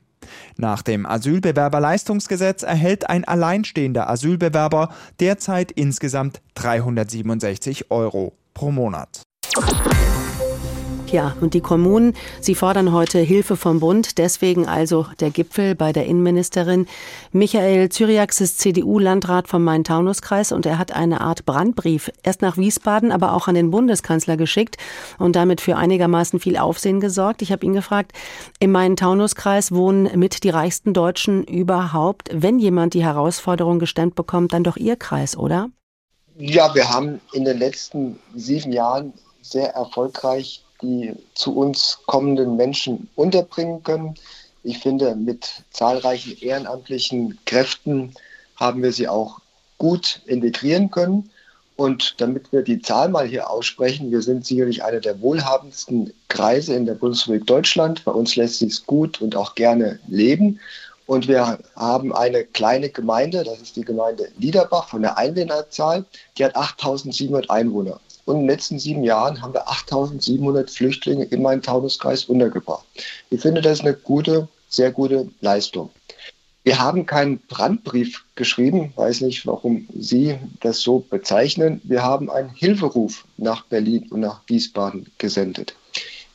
Nach 0.58 0.84
dem 0.84 1.08
Asylbewerberleistungsgesetz 1.08 2.62
erhält 2.62 3.10
ein 3.10 3.26
alleinstehender 3.26 4.08
Asylbewerber 4.08 4.90
derzeit 5.20 5.72
insgesamt 5.72 6.40
367 6.54 7.90
Euro 7.90 8.34
pro 8.54 8.70
Monat. 8.72 9.24
Ja, 11.12 11.36
und 11.42 11.56
die 11.56 11.62
Kommunen, 11.62 12.16
sie 12.40 12.54
fordern 12.54 12.92
heute 12.92 13.18
Hilfe 13.18 13.56
vom 13.56 13.80
Bund. 13.80 14.20
Deswegen 14.20 14.68
also 14.68 15.08
der 15.20 15.32
Gipfel 15.32 15.74
bei 15.74 15.92
der 15.92 16.06
Innenministerin. 16.06 16.86
Michael 17.32 17.90
Zyriax 17.90 18.42
ist 18.42 18.60
CDU-Landrat 18.60 19.48
vom 19.48 19.64
Main-Taunus-Kreis 19.64 20.52
und 20.52 20.68
er 20.68 20.78
hat 20.78 20.92
eine 20.92 21.22
Art 21.22 21.48
Brandbrief 21.48 22.12
erst 22.22 22.44
nach 22.44 22.58
Wiesbaden, 22.58 23.12
aber 23.12 23.34
auch 23.34 23.48
an 23.48 23.56
den 23.56 23.72
Bundeskanzler 23.72 24.38
geschickt 24.38 24.78
und 25.18 25.36
damit 25.36 25.62
für 25.62 25.78
einigermaßen 25.78 26.40
viel 26.40 26.58
Aufsehen 26.58 27.00
gesorgt. 27.00 27.42
Ich 27.42 27.52
habe 27.52 27.66
ihn 27.66 27.74
gefragt, 27.74 28.12
im 28.60 28.72
Main-Taunus-Kreis 28.72 29.72
wohnen 29.72 30.12
mit 30.20 30.44
die 30.44 30.50
reichsten 30.52 30.94
Deutschen 30.94 31.44
überhaupt. 31.44 32.30
Wenn 32.32 32.60
jemand 32.60 32.94
die 32.94 33.04
Herausforderung 33.04 33.80
gestemmt 33.80 34.14
bekommt, 34.14 34.54
dann 34.54 34.64
doch 34.64 34.78
Ihr 34.78 34.96
Kreis, 34.96 35.36
oder? 35.36 35.72
Ja, 36.38 36.76
wir 36.76 36.88
haben 36.88 37.20
in 37.34 37.46
den 37.46 37.58
letzten 37.58 38.20
sieben 38.36 38.72
Jahren 38.72 39.14
sehr 39.42 39.74
erfolgreich 39.74 40.64
die 40.82 41.14
zu 41.36 41.56
uns 41.56 42.00
kommenden 42.06 42.56
Menschen 42.56 43.10
unterbringen 43.16 43.84
können. 43.84 44.16
Ich 44.64 44.80
finde, 44.80 45.16
mit 45.16 45.64
zahlreichen 45.72 46.38
ehrenamtlichen 46.42 47.38
Kräften 47.46 48.14
haben 48.56 48.84
wir 48.84 48.92
sie 48.92 49.08
auch 49.08 49.40
gut 49.78 50.22
integrieren 50.26 50.92
können. 50.92 51.30
Und 51.76 52.16
damit 52.18 52.52
wir 52.52 52.62
die 52.62 52.82
Zahl 52.82 53.08
mal 53.08 53.26
hier 53.26 53.50
aussprechen, 53.50 54.12
wir 54.12 54.22
sind 54.22 54.46
sicherlich 54.46 54.84
einer 54.84 55.00
der 55.00 55.22
wohlhabendsten 55.22 56.14
Kreise 56.28 56.76
in 56.76 56.86
der 56.86 56.96
Bundesrepublik 56.96 57.48
Deutschland. 57.48 58.04
Bei 58.04 58.12
uns 58.12 58.36
lässt 58.36 58.60
sich 58.60 58.86
gut 58.86 59.22
und 59.22 59.36
auch 59.38 59.56
gerne 59.56 59.98
leben. 60.08 60.60
Und 61.06 61.28
wir 61.28 61.58
haben 61.76 62.14
eine 62.14 62.44
kleine 62.44 62.90
Gemeinde, 62.90 63.44
das 63.44 63.62
ist 63.62 63.76
die 63.78 63.86
Gemeinde 63.86 64.28
Liederbach 64.38 64.90
von 64.90 65.02
der 65.02 65.18
Einwohnerzahl, 65.18 66.06
die 66.38 66.46
hat 66.46 66.56
8700 66.56 67.50
Einwohner. 67.50 68.00
Und 68.30 68.36
in 68.36 68.42
den 68.44 68.50
letzten 68.50 68.78
sieben 68.78 69.04
Jahren 69.04 69.42
haben 69.42 69.56
wir 69.56 69.68
8700 69.68 70.70
Flüchtlinge 70.70 71.26
in 71.26 71.42
meinen 71.42 71.64
Taunuskreis 71.64 72.26
untergebracht. 72.26 72.86
Ich 73.32 73.42
finde, 73.42 73.60
das 73.60 73.80
ist 73.80 73.86
eine 73.86 73.96
gute, 73.96 74.48
sehr 74.70 74.92
gute 74.92 75.30
Leistung. 75.42 75.90
Wir 76.64 76.78
haben 76.78 77.08
keinen 77.08 77.40
Brandbrief 77.40 78.24
geschrieben, 78.36 78.94
weiß 78.96 79.22
nicht, 79.22 79.48
warum 79.48 79.88
Sie 79.98 80.38
das 80.60 80.82
so 80.82 81.00
bezeichnen. 81.00 81.82
Wir 81.84 82.04
haben 82.04 82.30
einen 82.30 82.52
Hilferuf 82.52 83.26
nach 83.38 83.66
Berlin 83.66 84.06
und 84.12 84.20
nach 84.20 84.42
Wiesbaden 84.46 85.08
gesendet. 85.18 85.74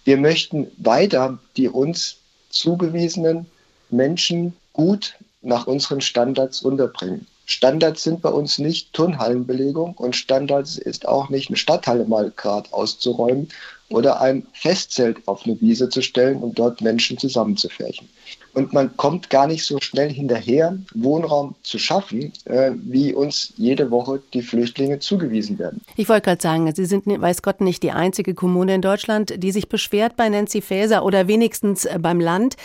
Wir 0.03 0.17
möchten 0.17 0.73
weiter 0.79 1.39
die 1.57 1.69
uns 1.69 2.17
zugewiesenen 2.51 3.47
Menschen 3.91 4.57
gut 4.73 5.15
nach 5.43 5.69
unseren 5.69 6.01
Standards 6.01 6.61
unterbringen. 6.63 7.29
Standards 7.47 8.03
sind 8.03 8.23
bei 8.23 8.31
uns 8.31 8.59
nicht 8.59 8.93
Turnhallenbelegung 8.95 9.95
und 9.95 10.17
Standards 10.17 10.79
ist 10.79 11.07
auch 11.07 11.29
nicht 11.29 11.49
eine 11.49 11.57
Stadthalle 11.57 12.05
mal 12.07 12.33
gerade 12.35 12.73
auszuräumen 12.73 13.49
oder 13.91 14.21
ein 14.21 14.47
Festzelt 14.53 15.19
auf 15.29 15.45
eine 15.45 15.61
Wiese 15.61 15.89
zu 15.89 16.01
stellen 16.01 16.39
und 16.39 16.59
dort 16.59 16.81
Menschen 16.81 17.19
zusammenzufärchen. 17.19 18.09
Und 18.55 18.73
man 18.73 18.97
kommt 18.97 19.31
gar 19.31 19.47
nicht 19.47 19.65
so 19.65 19.79
schnell 19.81 20.13
hinterher, 20.13 20.79
Wohnraum 20.95 21.55
zu 21.63 21.79
schaffen, 21.79 22.33
äh, 22.45 22.73
wie 22.77 23.13
uns 23.13 23.53
jede 23.57 23.91
Woche 23.91 24.23
die 24.33 24.43
Flüchtlinge 24.43 25.01
zugewiesen 25.01 25.59
werden. 25.59 25.81
Ich 25.97 26.09
wollte 26.09 26.23
gerade 26.23 26.43
sagen, 26.43 26.73
Sie 26.73 26.85
sind, 26.85 27.07
weiß 27.07 27.43
Gott, 27.43 27.61
nicht 27.61 27.83
die 27.83 27.91
einzige 27.91 28.35
Kommune 28.35 28.77
in 28.77 28.83
Deutschland, 28.83 29.43
die 29.43 29.53
sich 29.53 29.69
beschwert 29.69 30.17
bei 30.17 30.29
Nancy 30.29 30.61
Faeser 30.61 31.05
oder 31.05 31.27
wenigstens 31.27 31.85
äh, 31.85 31.99
beim 32.01 32.21
Land. 32.21 32.57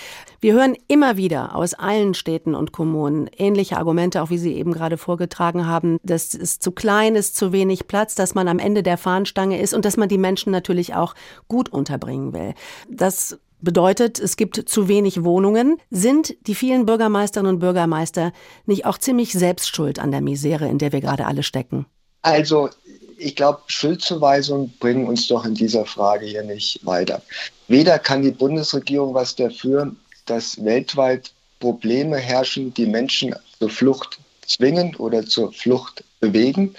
Wir 0.41 0.53
hören 0.53 0.77
immer 0.87 1.17
wieder 1.17 1.55
aus 1.55 1.73
allen 1.73 2.13
Städten 2.13 2.55
und 2.55 2.71
Kommunen 2.71 3.29
ähnliche 3.37 3.77
Argumente, 3.77 4.21
auch 4.21 4.29
wie 4.29 4.37
Sie 4.37 4.53
eben 4.53 4.71
gerade 4.71 4.97
vorgetragen 4.97 5.65
haben, 5.65 5.99
dass 6.03 6.33
es 6.33 6.59
zu 6.59 6.71
klein 6.71 7.15
ist, 7.15 7.35
zu 7.35 7.51
wenig 7.51 7.87
Platz, 7.87 8.15
dass 8.15 8.35
man 8.35 8.47
am 8.47 8.59
Ende 8.59 8.83
der 8.83 8.97
Fahnenstange 8.97 9.59
ist 9.59 9.73
und 9.73 9.83
dass 9.83 9.97
man 9.97 10.07
die 10.07 10.17
Menschen 10.17 10.51
natürlich 10.51 10.93
auch 10.93 11.13
gut 11.47 11.69
unterbringen 11.69 12.31
will. 12.31 12.53
Das 12.89 13.37
bedeutet, 13.61 14.19
es 14.19 14.37
gibt 14.37 14.69
zu 14.69 14.87
wenig 14.87 15.23
Wohnungen. 15.23 15.77
Sind 15.89 16.35
die 16.47 16.55
vielen 16.55 16.85
Bürgermeisterinnen 16.85 17.55
und 17.55 17.59
Bürgermeister 17.59 18.31
nicht 18.65 18.85
auch 18.85 18.97
ziemlich 18.97 19.33
selbst 19.33 19.75
schuld 19.75 19.99
an 19.99 20.11
der 20.11 20.21
Misere, 20.21 20.67
in 20.67 20.77
der 20.77 20.91
wir 20.91 21.01
gerade 21.01 21.25
alle 21.25 21.43
stecken? 21.43 21.85
Also, 22.21 22.69
ich 23.17 23.35
glaube, 23.35 23.61
Schuldzuweisungen 23.67 24.73
bringen 24.79 25.07
uns 25.07 25.27
doch 25.27 25.45
in 25.45 25.55
dieser 25.55 25.85
Frage 25.85 26.25
hier 26.25 26.43
nicht 26.43 26.85
weiter. 26.85 27.21
Weder 27.67 27.99
kann 27.99 28.21
die 28.21 28.31
Bundesregierung 28.31 29.13
was 29.13 29.35
dafür, 29.35 29.93
dass 30.25 30.63
weltweit 30.63 31.31
Probleme 31.59 32.17
herrschen, 32.17 32.73
die 32.73 32.85
Menschen 32.85 33.35
zur 33.59 33.69
Flucht 33.69 34.19
zwingen 34.45 34.95
oder 34.95 35.25
zur 35.25 35.51
Flucht 35.51 36.03
bewegen 36.19 36.75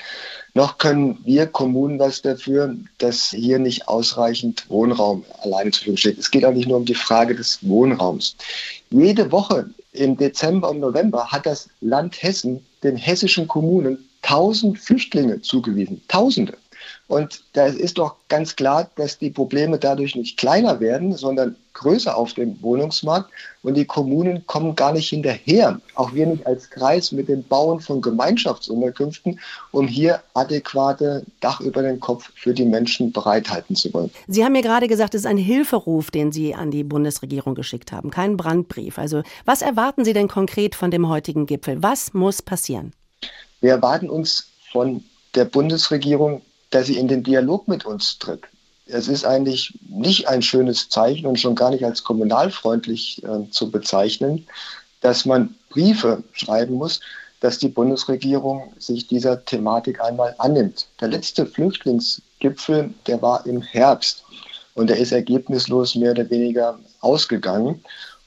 noch 0.55 0.79
können 0.79 1.19
wir 1.25 1.47
Kommunen 1.47 1.99
was 1.99 2.23
dafür, 2.23 2.75
dass 2.99 3.31
hier 3.31 3.59
nicht 3.59 3.87
ausreichend 3.87 4.69
Wohnraum 4.69 5.25
alleine 5.43 5.71
zur 5.71 5.79
Verfügung 5.79 5.97
steht. 5.97 6.19
Es 6.19 6.31
geht 6.31 6.45
auch 6.45 6.53
nicht 6.53 6.67
nur 6.67 6.79
um 6.79 6.85
die 6.85 6.95
Frage 6.95 7.35
des 7.35 7.59
Wohnraums. 7.63 8.37
Jede 8.91 9.31
Woche 9.31 9.71
Im 9.93 10.17
Dezember 10.17 10.71
und 10.71 10.79
November 10.79 11.27
hat 11.33 11.47
das 11.47 11.69
Land 11.81 12.23
Hessen 12.23 12.65
den 12.83 12.97
hessischen 12.97 13.49
Kommunen 13.49 14.09
1000 14.23 14.79
Flüchtlinge 14.79 15.41
zugewiesen. 15.41 16.01
Tausende. 16.07 16.57
Und 17.11 17.43
da 17.55 17.67
ist 17.67 17.99
doch 17.99 18.15
ganz 18.29 18.55
klar, 18.55 18.89
dass 18.95 19.19
die 19.19 19.31
Probleme 19.31 19.81
dadurch 19.81 20.15
nicht 20.15 20.37
kleiner 20.37 20.79
werden, 20.79 21.17
sondern 21.17 21.57
größer 21.73 22.17
auf 22.17 22.35
dem 22.35 22.63
Wohnungsmarkt. 22.63 23.29
Und 23.65 23.75
die 23.75 23.85
Kommunen 23.85 24.47
kommen 24.47 24.77
gar 24.77 24.93
nicht 24.93 25.09
hinterher, 25.09 25.81
auch 25.97 26.15
wir 26.15 26.27
nicht 26.27 26.47
als 26.47 26.71
Kreis, 26.71 27.11
mit 27.11 27.29
dem 27.29 27.43
Bauen 27.43 27.81
von 27.81 28.01
Gemeinschaftsunterkünften, 28.01 29.41
um 29.73 29.89
hier 29.89 30.23
adäquate 30.35 31.25
Dach 31.41 31.61
über 31.61 31.83
den 31.83 31.99
Kopf 31.99 32.31
für 32.37 32.55
die 32.55 32.65
Menschen 32.65 33.11
bereithalten 33.11 33.75
zu 33.75 33.93
wollen. 33.93 34.13
Sie 34.29 34.45
haben 34.45 34.53
mir 34.53 34.63
gerade 34.63 34.87
gesagt, 34.87 35.17
es 35.17 35.23
ist 35.23 35.27
ein 35.27 35.37
Hilferuf, 35.37 36.13
den 36.13 36.31
Sie 36.31 36.55
an 36.55 36.71
die 36.71 36.85
Bundesregierung 36.85 37.57
geschickt 37.57 37.91
haben, 37.91 38.11
kein 38.11 38.37
Brandbrief. 38.37 38.99
Also 39.01 39.25
was 39.45 39.63
erwarten 39.63 40.05
Sie 40.05 40.13
denn 40.13 40.29
konkret 40.29 40.77
von 40.77 40.93
dem 40.93 41.09
heutigen 41.09 41.47
Gipfel? 41.47 41.83
Was 41.83 42.15
muss 42.15 42.41
passieren? 42.41 42.93
Wir 43.61 43.73
erwarten 43.73 44.09
uns 44.09 44.47
von 44.71 45.03
der 45.35 45.45
Bundesregierung 45.45 46.43
dass 46.71 46.87
sie 46.87 46.97
in 46.99 47.09
den 47.09 47.23
Dialog 47.23 47.69
mit 47.69 47.85
uns 47.85 48.19
tritt. 48.19 48.43
Es 48.87 49.09
ist 49.09 49.25
eigentlich 49.25 49.79
nicht 49.89 50.29
ein 50.29 50.43
schönes 50.43 50.89
Zeichen 50.89 51.27
und 51.27 51.39
schon 51.39 51.55
gar 51.55 51.71
nicht 51.71 51.85
als 51.85 52.03
kommunalfreundlich 52.03 53.23
äh, 53.23 53.49
zu 53.51 53.71
bezeichnen, 53.71 54.47
dass 55.01 55.25
man 55.25 55.55
Briefe 55.69 56.23
schreiben 56.33 56.75
muss, 56.75 57.01
dass 57.41 57.59
die 57.59 57.69
Bundesregierung 57.69 58.73
sich 58.79 59.07
dieser 59.07 59.45
Thematik 59.45 60.01
einmal 60.01 60.35
annimmt. 60.39 60.87
Der 61.01 61.09
letzte 61.09 61.47
Flüchtlingsgipfel, 61.47 62.93
der 63.07 63.23
war 63.23 63.47
im 63.47 63.63
Herbst 63.63 64.25
und 64.75 64.89
der 64.91 64.99
ist 64.99 65.13
ergebnislos 65.13 65.95
mehr 65.95 66.13
oder 66.13 66.29
weniger 66.31 66.79
ausgegangen. 67.01 67.83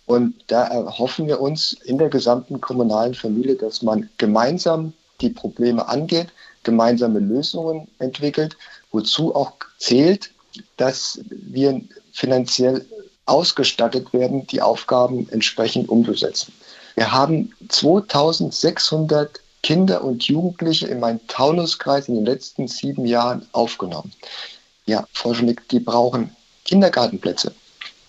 Und 0.05 0.33
da 0.47 0.65
erhoffen 0.65 1.27
wir 1.27 1.39
uns 1.39 1.73
in 1.85 1.97
der 1.97 2.09
gesamten 2.09 2.59
kommunalen 2.59 3.13
Familie, 3.13 3.55
dass 3.55 3.81
man 3.81 4.09
gemeinsam 4.17 4.93
die 5.21 5.29
Probleme 5.29 5.87
angeht, 5.87 6.27
gemeinsame 6.63 7.19
Lösungen 7.19 7.87
entwickelt, 7.99 8.57
wozu 8.91 9.35
auch 9.35 9.53
zählt, 9.77 10.31
dass 10.77 11.19
wir 11.29 11.81
finanziell 12.11 12.85
ausgestattet 13.25 14.13
werden, 14.13 14.45
die 14.47 14.61
Aufgaben 14.61 15.27
entsprechend 15.29 15.89
umzusetzen. 15.89 16.53
Wir 16.95 17.11
haben 17.11 17.51
2600 17.69 19.39
Kinder 19.63 20.03
und 20.03 20.25
Jugendliche 20.25 20.87
in 20.87 20.99
meinem 20.99 21.25
Taunuskreis 21.27 22.09
in 22.09 22.15
den 22.15 22.25
letzten 22.25 22.67
sieben 22.67 23.05
Jahren 23.05 23.47
aufgenommen. 23.53 24.11
Ja, 24.85 25.07
Frau 25.13 25.33
Schmick, 25.33 25.67
die 25.69 25.79
brauchen 25.79 26.35
Kindergartenplätze, 26.65 27.53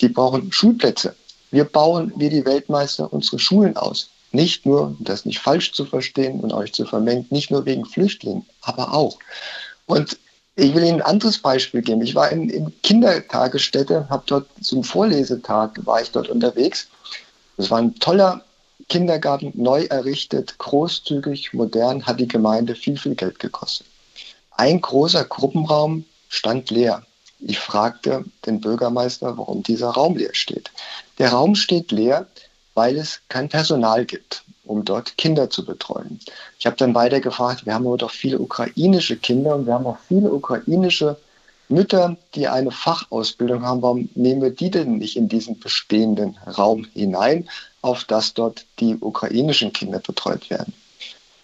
die 0.00 0.08
brauchen 0.08 0.52
Schulplätze. 0.52 1.14
Wir 1.52 1.64
bauen 1.64 2.12
wie 2.16 2.28
die 2.28 2.44
Weltmeister 2.44 3.12
unsere 3.12 3.38
Schulen 3.38 3.76
aus. 3.76 4.10
Nicht 4.34 4.66
nur, 4.66 4.96
das 4.98 5.24
nicht 5.24 5.38
falsch 5.38 5.72
zu 5.72 5.84
verstehen 5.84 6.40
und 6.40 6.52
euch 6.52 6.72
zu 6.72 6.84
vermengen, 6.84 7.24
nicht 7.30 7.52
nur 7.52 7.66
wegen 7.66 7.84
Flüchtlingen, 7.84 8.44
aber 8.62 8.92
auch. 8.92 9.20
Und 9.86 10.18
ich 10.56 10.74
will 10.74 10.82
Ihnen 10.82 11.00
ein 11.00 11.02
anderes 11.02 11.38
Beispiel 11.38 11.82
geben. 11.82 12.02
Ich 12.02 12.16
war 12.16 12.30
in, 12.30 12.50
in 12.50 12.72
Kindertagesstätte, 12.82 14.08
habe 14.10 14.24
dort 14.26 14.48
zum 14.60 14.82
Vorlesetag, 14.82 15.86
war 15.86 16.02
ich 16.02 16.10
dort 16.10 16.28
unterwegs. 16.28 16.88
Es 17.58 17.70
war 17.70 17.78
ein 17.78 17.94
toller 18.00 18.44
Kindergarten, 18.88 19.52
neu 19.54 19.84
errichtet, 19.84 20.58
großzügig, 20.58 21.52
modern, 21.52 22.04
hat 22.04 22.18
die 22.18 22.26
Gemeinde 22.26 22.74
viel, 22.74 22.98
viel 22.98 23.14
Geld 23.14 23.38
gekostet. 23.38 23.86
Ein 24.50 24.80
großer 24.80 25.24
Gruppenraum 25.24 26.06
stand 26.28 26.70
leer. 26.70 27.06
Ich 27.38 27.60
fragte 27.60 28.24
den 28.46 28.60
Bürgermeister, 28.60 29.38
warum 29.38 29.62
dieser 29.62 29.90
Raum 29.90 30.16
leer 30.16 30.34
steht. 30.34 30.72
Der 31.18 31.30
Raum 31.30 31.54
steht 31.54 31.92
leer, 31.92 32.26
weil 32.74 32.96
es 32.96 33.20
kein 33.28 33.48
Personal 33.48 34.04
gibt, 34.04 34.44
um 34.64 34.84
dort 34.84 35.16
Kinder 35.16 35.50
zu 35.50 35.64
betreuen. 35.64 36.20
Ich 36.58 36.66
habe 36.66 36.76
dann 36.76 36.94
weiter 36.94 37.20
gefragt, 37.20 37.66
wir 37.66 37.74
haben 37.74 37.86
aber 37.86 37.96
doch 37.96 38.10
viele 38.10 38.38
ukrainische 38.38 39.16
Kinder 39.16 39.54
und 39.54 39.66
wir 39.66 39.74
haben 39.74 39.86
auch 39.86 39.98
viele 40.08 40.32
ukrainische 40.32 41.16
Mütter, 41.68 42.16
die 42.34 42.48
eine 42.48 42.70
Fachausbildung 42.70 43.62
haben. 43.62 43.82
Warum 43.82 44.08
nehmen 44.14 44.42
wir 44.42 44.50
die 44.50 44.70
denn 44.70 44.98
nicht 44.98 45.16
in 45.16 45.28
diesen 45.28 45.58
bestehenden 45.58 46.36
Raum 46.58 46.86
hinein, 46.92 47.48
auf 47.80 48.04
das 48.04 48.34
dort 48.34 48.66
die 48.80 48.96
ukrainischen 49.00 49.72
Kinder 49.72 49.98
betreut 49.98 50.50
werden? 50.50 50.74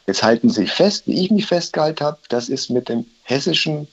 Jetzt 0.07 0.23
halten 0.23 0.51
Sie 0.51 0.67
fest, 0.67 1.07
wie 1.07 1.25
ich 1.25 1.31
mich 1.31 1.47
festgehalten 1.47 2.05
habe, 2.05 2.19
das 2.29 2.49
ist 2.49 2.69
mit 2.69 2.89
dem 2.89 3.07
hessischen 3.23 3.87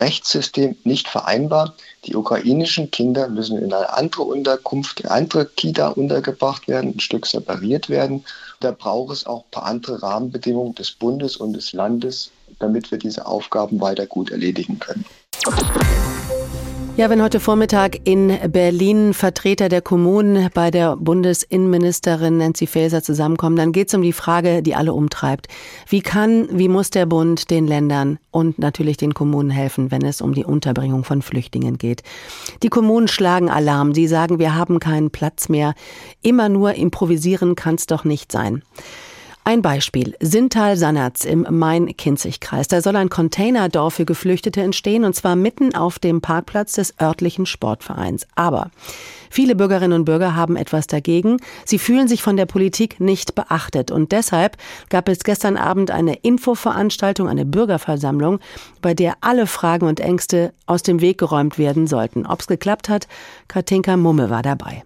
Rechtssystem 0.00 0.76
nicht 0.84 1.08
vereinbar. 1.08 1.74
Die 2.04 2.16
ukrainischen 2.16 2.90
Kinder 2.90 3.28
müssen 3.28 3.58
in 3.58 3.72
eine 3.72 3.92
andere 3.92 4.22
Unterkunft, 4.22 5.00
in 5.00 5.06
eine 5.06 5.22
andere 5.22 5.46
Kita 5.46 5.88
untergebracht 5.88 6.68
werden, 6.68 6.94
ein 6.96 7.00
Stück 7.00 7.26
separiert 7.26 7.88
werden. 7.88 8.24
Da 8.60 8.72
braucht 8.72 9.12
es 9.12 9.26
auch 9.26 9.44
ein 9.44 9.50
paar 9.50 9.66
andere 9.66 10.02
Rahmenbedingungen 10.02 10.74
des 10.74 10.90
Bundes 10.90 11.36
und 11.36 11.52
des 11.52 11.72
Landes, 11.72 12.30
damit 12.58 12.90
wir 12.90 12.98
diese 12.98 13.26
Aufgaben 13.26 13.80
weiter 13.80 14.06
gut 14.06 14.30
erledigen 14.30 14.78
können. 14.78 15.04
Ja, 16.94 17.08
wenn 17.08 17.22
heute 17.22 17.40
Vormittag 17.40 18.06
in 18.06 18.38
Berlin 18.52 19.14
Vertreter 19.14 19.70
der 19.70 19.80
Kommunen 19.80 20.50
bei 20.52 20.70
der 20.70 20.94
Bundesinnenministerin 20.96 22.36
Nancy 22.36 22.66
Faeser 22.66 23.02
zusammenkommen, 23.02 23.56
dann 23.56 23.72
geht 23.72 23.88
es 23.88 23.94
um 23.94 24.02
die 24.02 24.12
Frage, 24.12 24.62
die 24.62 24.74
alle 24.74 24.92
umtreibt. 24.92 25.48
Wie 25.88 26.02
kann, 26.02 26.48
wie 26.50 26.68
muss 26.68 26.90
der 26.90 27.06
Bund 27.06 27.50
den 27.50 27.66
Ländern 27.66 28.18
und 28.30 28.58
natürlich 28.58 28.98
den 28.98 29.14
Kommunen 29.14 29.48
helfen, 29.48 29.90
wenn 29.90 30.04
es 30.04 30.20
um 30.20 30.34
die 30.34 30.44
Unterbringung 30.44 31.02
von 31.02 31.22
Flüchtlingen 31.22 31.78
geht? 31.78 32.02
Die 32.62 32.68
Kommunen 32.68 33.08
schlagen 33.08 33.48
Alarm. 33.48 33.94
Sie 33.94 34.06
sagen, 34.06 34.38
wir 34.38 34.54
haben 34.54 34.78
keinen 34.78 35.10
Platz 35.10 35.48
mehr. 35.48 35.72
Immer 36.20 36.50
nur 36.50 36.74
improvisieren 36.74 37.54
kann 37.54 37.76
es 37.76 37.86
doch 37.86 38.04
nicht 38.04 38.30
sein. 38.30 38.62
Ein 39.44 39.60
Beispiel. 39.60 40.14
Sintal-Sannerz 40.20 41.24
im 41.24 41.44
Main-Kinzig-Kreis. 41.50 42.68
Da 42.68 42.80
soll 42.80 42.94
ein 42.94 43.08
Containerdorf 43.08 43.94
für 43.94 44.04
Geflüchtete 44.04 44.62
entstehen 44.62 45.02
und 45.02 45.16
zwar 45.16 45.34
mitten 45.34 45.74
auf 45.74 45.98
dem 45.98 46.20
Parkplatz 46.20 46.74
des 46.74 46.94
örtlichen 47.00 47.44
Sportvereins. 47.44 48.28
Aber 48.36 48.70
viele 49.30 49.56
Bürgerinnen 49.56 49.98
und 49.98 50.04
Bürger 50.04 50.36
haben 50.36 50.54
etwas 50.54 50.86
dagegen. 50.86 51.38
Sie 51.64 51.80
fühlen 51.80 52.06
sich 52.06 52.22
von 52.22 52.36
der 52.36 52.46
Politik 52.46 53.00
nicht 53.00 53.34
beachtet 53.34 53.90
und 53.90 54.12
deshalb 54.12 54.58
gab 54.90 55.08
es 55.08 55.24
gestern 55.24 55.56
Abend 55.56 55.90
eine 55.90 56.14
Infoveranstaltung, 56.14 57.28
eine 57.28 57.44
Bürgerversammlung, 57.44 58.38
bei 58.80 58.94
der 58.94 59.14
alle 59.22 59.48
Fragen 59.48 59.88
und 59.88 59.98
Ängste 59.98 60.54
aus 60.66 60.84
dem 60.84 61.00
Weg 61.00 61.18
geräumt 61.18 61.58
werden 61.58 61.88
sollten. 61.88 62.26
Ob's 62.26 62.46
geklappt 62.46 62.88
hat, 62.88 63.08
Katinka 63.48 63.96
Mumme 63.96 64.30
war 64.30 64.42
dabei. 64.42 64.84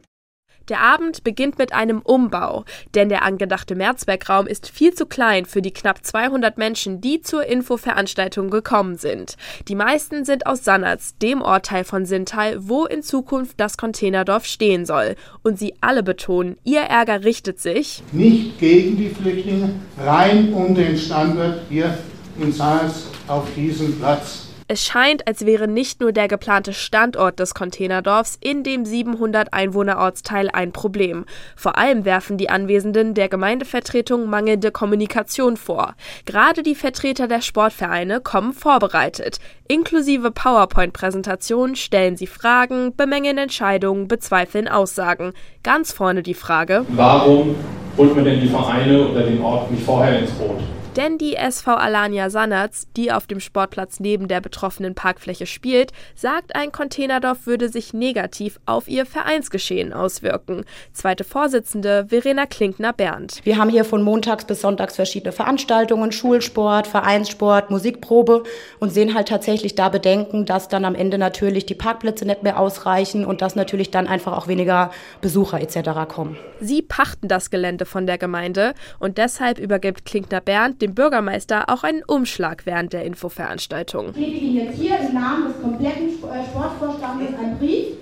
Der 0.68 0.80
Abend 0.80 1.22
beginnt 1.22 1.58
mit 1.58 1.72
einem 1.72 2.00
Umbau, 2.00 2.64
denn 2.94 3.08
der 3.08 3.22
angedachte 3.22 3.76
Mehrzweckraum 3.76 4.48
ist 4.48 4.68
viel 4.68 4.92
zu 4.94 5.06
klein 5.06 5.46
für 5.46 5.62
die 5.62 5.72
knapp 5.72 6.04
200 6.04 6.58
Menschen, 6.58 7.00
die 7.00 7.20
zur 7.20 7.46
Infoveranstaltung 7.46 8.50
gekommen 8.50 8.96
sind. 8.96 9.36
Die 9.68 9.76
meisten 9.76 10.24
sind 10.24 10.46
aus 10.46 10.64
Sannerz, 10.64 11.16
dem 11.18 11.40
Ortteil 11.40 11.84
von 11.84 12.04
Sintal, 12.04 12.68
wo 12.68 12.84
in 12.84 13.02
Zukunft 13.02 13.60
das 13.60 13.76
Containerdorf 13.76 14.44
stehen 14.44 14.86
soll. 14.86 15.14
Und 15.44 15.58
sie 15.58 15.74
alle 15.80 16.02
betonen, 16.02 16.56
ihr 16.64 16.80
Ärger 16.80 17.22
richtet 17.22 17.60
sich 17.60 18.02
nicht 18.10 18.58
gegen 18.58 18.96
die 18.96 19.10
Flüchtlinge, 19.10 19.70
rein 19.98 20.52
um 20.52 20.74
den 20.74 20.96
Standort 20.98 21.60
hier 21.68 21.96
in 22.40 22.52
Sannerz 22.52 23.04
auf 23.28 23.46
diesem 23.54 23.98
Platz 23.98 24.45
es 24.68 24.84
scheint, 24.84 25.28
als 25.28 25.46
wäre 25.46 25.68
nicht 25.68 26.00
nur 26.00 26.10
der 26.10 26.26
geplante 26.26 26.72
Standort 26.72 27.38
des 27.38 27.54
Containerdorfs 27.54 28.36
in 28.40 28.64
dem 28.64 28.84
700 28.84 29.52
Einwohner 29.52 29.98
Ortsteil 29.98 30.50
ein 30.52 30.72
Problem. 30.72 31.24
Vor 31.54 31.78
allem 31.78 32.04
werfen 32.04 32.36
die 32.36 32.50
Anwesenden 32.50 33.14
der 33.14 33.28
Gemeindevertretung 33.28 34.28
mangelnde 34.28 34.72
Kommunikation 34.72 35.56
vor. 35.56 35.94
Gerade 36.24 36.64
die 36.64 36.74
Vertreter 36.74 37.28
der 37.28 37.42
Sportvereine 37.42 38.20
kommen 38.20 38.52
vorbereitet. 38.52 39.38
Inklusive 39.68 40.32
PowerPoint-Präsentationen 40.32 41.76
stellen 41.76 42.16
sie 42.16 42.26
Fragen, 42.26 42.94
bemängeln 42.96 43.38
Entscheidungen, 43.38 44.08
bezweifeln 44.08 44.66
Aussagen. 44.66 45.32
Ganz 45.62 45.92
vorne 45.92 46.24
die 46.24 46.34
Frage: 46.34 46.84
Warum 46.88 47.54
holt 47.96 48.16
man 48.16 48.24
denn 48.24 48.40
die 48.40 48.48
Vereine 48.48 49.08
oder 49.08 49.22
den 49.22 49.40
Ort 49.42 49.70
nicht 49.70 49.84
vorher 49.84 50.18
ins 50.18 50.32
Boot? 50.32 50.60
Denn 50.96 51.18
die 51.18 51.36
SV 51.36 51.74
Alania 51.74 52.30
Sannerz, 52.30 52.86
die 52.96 53.12
auf 53.12 53.26
dem 53.26 53.38
Sportplatz 53.38 54.00
neben 54.00 54.28
der 54.28 54.40
betroffenen 54.40 54.94
Parkfläche 54.94 55.44
spielt, 55.44 55.92
sagt, 56.14 56.56
ein 56.56 56.72
Containerdorf 56.72 57.46
würde 57.46 57.68
sich 57.68 57.92
negativ 57.92 58.58
auf 58.64 58.88
ihr 58.88 59.04
Vereinsgeschehen 59.04 59.92
auswirken. 59.92 60.64
Zweite 60.94 61.24
Vorsitzende 61.24 62.06
Verena 62.08 62.46
Klinkner-Berndt. 62.46 63.42
Wir 63.44 63.58
haben 63.58 63.68
hier 63.68 63.84
von 63.84 64.00
montags 64.00 64.46
bis 64.46 64.62
sonntags 64.62 64.96
verschiedene 64.96 65.32
Veranstaltungen, 65.32 66.12
Schulsport, 66.12 66.86
Vereinssport, 66.86 67.70
Musikprobe 67.70 68.44
und 68.80 68.90
sehen 68.90 69.12
halt 69.12 69.28
tatsächlich 69.28 69.74
da 69.74 69.90
Bedenken, 69.90 70.46
dass 70.46 70.68
dann 70.68 70.86
am 70.86 70.94
Ende 70.94 71.18
natürlich 71.18 71.66
die 71.66 71.74
Parkplätze 71.74 72.24
nicht 72.24 72.42
mehr 72.42 72.58
ausreichen 72.58 73.26
und 73.26 73.42
dass 73.42 73.54
natürlich 73.54 73.90
dann 73.90 74.06
einfach 74.06 74.32
auch 74.32 74.48
weniger 74.48 74.90
Besucher 75.20 75.60
etc. 75.60 76.08
kommen. 76.08 76.38
Sie 76.58 76.80
pachten 76.80 77.28
das 77.28 77.50
Gelände 77.50 77.84
von 77.84 78.06
der 78.06 78.16
Gemeinde 78.16 78.72
und 78.98 79.18
deshalb 79.18 79.58
übergibt 79.58 80.06
Klinkner-Berndt 80.06 80.85
dem 80.86 80.94
Bürgermeister 80.94 81.68
auch 81.68 81.82
einen 81.82 82.02
Umschlag 82.04 82.64
während 82.64 82.92
der 82.92 83.04
Infoveranstaltung. 83.04 84.10
Ich 84.10 84.14
gebe 84.14 84.36
Ihnen 84.36 84.66
jetzt 84.66 84.78
hier 84.78 84.98
im 85.00 85.14
Namen 85.14 85.48
des 85.48 85.60
kompletten 85.60 86.08
äh, 86.10 86.44
Sportvorstandes 86.44 87.34
einen 87.42 87.58
Brief, 87.58 87.96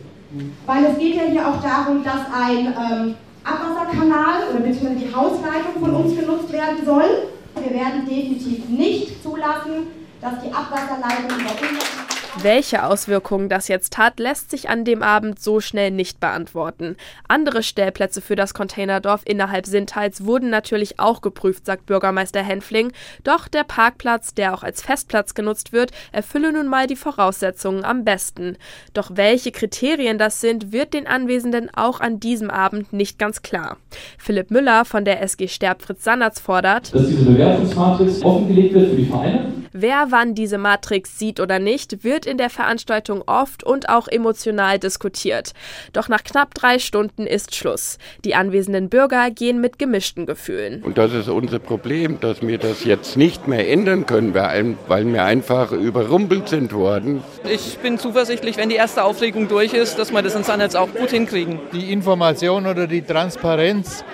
weil 0.66 0.84
es 0.84 0.98
geht 0.98 1.14
ja 1.14 1.22
hier 1.22 1.48
auch 1.48 1.62
darum, 1.62 2.04
dass 2.04 2.20
ein 2.34 2.66
ähm, 2.66 3.14
Abwasserkanal 3.44 4.48
oder 4.50 4.60
beziehungsweise 4.60 4.96
die 4.96 5.14
Hausleitung 5.14 5.80
von 5.80 5.94
uns 5.94 6.18
genutzt 6.18 6.52
werden 6.52 6.84
soll. 6.84 7.28
Wir 7.54 7.72
werden 7.72 8.04
definitiv 8.04 8.68
nicht 8.68 9.22
zulassen, 9.22 9.86
dass 10.20 10.34
die 10.42 10.52
Abwasserleitung 10.52 11.38
über 11.40 11.52
unser 11.52 12.23
welche 12.42 12.84
Auswirkungen 12.84 13.48
das 13.48 13.68
jetzt 13.68 13.98
hat, 13.98 14.18
lässt 14.18 14.50
sich 14.50 14.68
an 14.68 14.84
dem 14.84 15.02
Abend 15.02 15.40
so 15.40 15.60
schnell 15.60 15.90
nicht 15.90 16.20
beantworten. 16.20 16.96
Andere 17.28 17.62
Stellplätze 17.62 18.20
für 18.20 18.36
das 18.36 18.54
Containerdorf 18.54 19.22
innerhalb 19.24 19.66
Sintheils 19.66 20.24
wurden 20.24 20.50
natürlich 20.50 20.98
auch 20.98 21.20
geprüft, 21.20 21.66
sagt 21.66 21.86
Bürgermeister 21.86 22.42
Henfling. 22.42 22.92
Doch 23.22 23.48
der 23.48 23.64
Parkplatz, 23.64 24.34
der 24.34 24.54
auch 24.54 24.62
als 24.62 24.82
Festplatz 24.82 25.34
genutzt 25.34 25.72
wird, 25.72 25.92
erfülle 26.12 26.52
nun 26.52 26.66
mal 26.66 26.86
die 26.86 26.96
Voraussetzungen 26.96 27.84
am 27.84 28.04
besten. 28.04 28.56
Doch 28.92 29.12
welche 29.14 29.52
Kriterien 29.52 30.18
das 30.18 30.40
sind, 30.40 30.72
wird 30.72 30.94
den 30.94 31.06
Anwesenden 31.06 31.70
auch 31.74 32.00
an 32.00 32.20
diesem 32.20 32.50
Abend 32.50 32.92
nicht 32.92 33.18
ganz 33.18 33.42
klar. 33.42 33.76
Philipp 34.18 34.50
Müller 34.50 34.84
von 34.84 35.04
der 35.04 35.22
SG 35.22 35.48
Sterb 35.48 35.82
Fritz 35.82 36.04
Sannerz 36.04 36.40
fordert, 36.40 36.94
dass 36.94 37.06
diese 37.06 37.24
Bewertungsmatrix 37.24 38.22
offengelegt 38.22 38.74
wird 38.74 38.90
für 38.90 38.96
die 38.96 39.06
Vereine. 39.06 39.63
Wer 39.76 40.06
wann 40.10 40.36
diese 40.36 40.56
Matrix 40.56 41.18
sieht 41.18 41.40
oder 41.40 41.58
nicht, 41.58 42.04
wird 42.04 42.26
in 42.26 42.38
der 42.38 42.48
Veranstaltung 42.48 43.24
oft 43.26 43.64
und 43.64 43.88
auch 43.88 44.06
emotional 44.06 44.78
diskutiert. 44.78 45.52
Doch 45.92 46.08
nach 46.08 46.22
knapp 46.22 46.54
drei 46.54 46.78
Stunden 46.78 47.26
ist 47.26 47.56
Schluss. 47.56 47.98
Die 48.24 48.36
anwesenden 48.36 48.88
Bürger 48.88 49.32
gehen 49.32 49.60
mit 49.60 49.80
gemischten 49.80 50.26
Gefühlen. 50.26 50.80
Und 50.84 50.96
das 50.96 51.12
ist 51.12 51.28
unser 51.28 51.58
Problem, 51.58 52.20
dass 52.20 52.40
wir 52.40 52.58
das 52.58 52.84
jetzt 52.84 53.16
nicht 53.16 53.48
mehr 53.48 53.68
ändern 53.68 54.06
können, 54.06 54.32
weil 54.32 55.12
wir 55.12 55.24
einfach 55.24 55.72
überrumpelt 55.72 56.48
sind 56.48 56.72
worden. 56.72 57.24
Ich 57.42 57.78
bin 57.78 57.98
zuversichtlich, 57.98 58.56
wenn 58.56 58.68
die 58.68 58.76
erste 58.76 59.02
Aufregung 59.02 59.48
durch 59.48 59.74
ist, 59.74 59.98
dass 59.98 60.12
wir 60.12 60.22
das 60.22 60.36
in 60.36 60.44
Sannetz 60.44 60.76
auch 60.76 60.94
gut 60.94 61.10
hinkriegen. 61.10 61.58
Die 61.72 61.92
Information 61.92 62.68
oder 62.68 62.86
die 62.86 63.02
Transparenz 63.02 64.04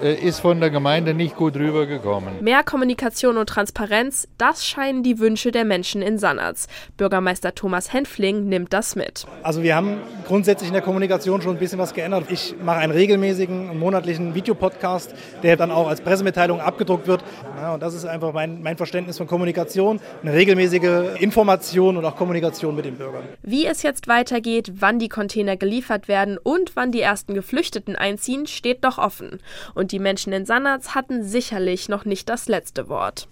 ist 0.00 0.40
von 0.40 0.60
der 0.60 0.70
Gemeinde 0.70 1.14
nicht 1.14 1.36
gut 1.36 1.56
rübergekommen. 1.56 2.42
Mehr 2.42 2.62
Kommunikation 2.62 3.36
und 3.36 3.48
Transparenz, 3.48 4.28
das 4.38 4.66
scheinen 4.66 5.02
die 5.02 5.18
Wünsche 5.18 5.50
der 5.50 5.64
Menschen 5.64 6.02
in 6.02 6.18
Sannerz. 6.18 6.66
Bürgermeister 6.96 7.54
Thomas 7.54 7.92
Henfling 7.92 8.48
nimmt 8.48 8.72
das 8.72 8.96
mit. 8.96 9.26
Also 9.42 9.62
wir 9.62 9.76
haben 9.76 9.98
grundsätzlich 10.26 10.68
in 10.68 10.74
der 10.74 10.82
Kommunikation 10.82 11.42
schon 11.42 11.56
ein 11.56 11.58
bisschen 11.58 11.78
was 11.78 11.94
geändert. 11.94 12.24
Ich 12.30 12.54
mache 12.62 12.78
einen 12.78 12.92
regelmäßigen 12.92 13.78
monatlichen 13.78 14.34
Videopodcast, 14.34 15.14
der 15.42 15.56
dann 15.56 15.70
auch 15.70 15.88
als 15.88 16.00
Pressemitteilung 16.00 16.60
abgedruckt 16.60 17.06
wird. 17.06 17.22
Ja, 17.56 17.74
und 17.74 17.82
das 17.82 17.94
ist 17.94 18.06
einfach 18.06 18.32
mein, 18.32 18.62
mein 18.62 18.76
Verständnis 18.76 19.18
von 19.18 19.26
Kommunikation, 19.26 20.00
eine 20.22 20.32
regelmäßige 20.32 21.20
Information 21.20 21.96
und 21.96 22.04
auch 22.04 22.16
Kommunikation 22.16 22.74
mit 22.74 22.84
den 22.84 22.96
Bürgern. 22.96 23.24
Wie 23.42 23.66
es 23.66 23.82
jetzt 23.82 24.08
weitergeht, 24.08 24.72
wann 24.76 24.98
die 24.98 25.08
Container 25.08 25.56
geliefert 25.56 26.08
werden 26.08 26.38
und 26.38 26.76
wann 26.76 26.92
die 26.92 27.00
ersten 27.00 27.34
Geflüchteten 27.34 27.96
einziehen, 27.96 28.46
steht 28.46 28.82
noch 28.82 28.98
offen. 28.98 29.40
Und 29.74 29.89
die 29.90 29.98
Menschen 29.98 30.32
in 30.32 30.46
Sannerz 30.46 30.94
hatten 30.94 31.24
sicherlich 31.24 31.88
noch 31.88 32.04
nicht 32.04 32.28
das 32.28 32.48
letzte 32.48 32.88
Wort. 32.88 33.28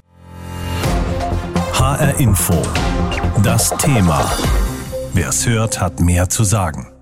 HR 1.73 2.19
Info. 2.19 2.61
Das 3.43 3.71
Thema. 3.79 4.31
Wer 5.15 5.29
es 5.29 5.47
hört, 5.47 5.81
hat 5.81 6.01
mehr 6.01 6.29
zu 6.29 6.45
sagen. 6.45 6.98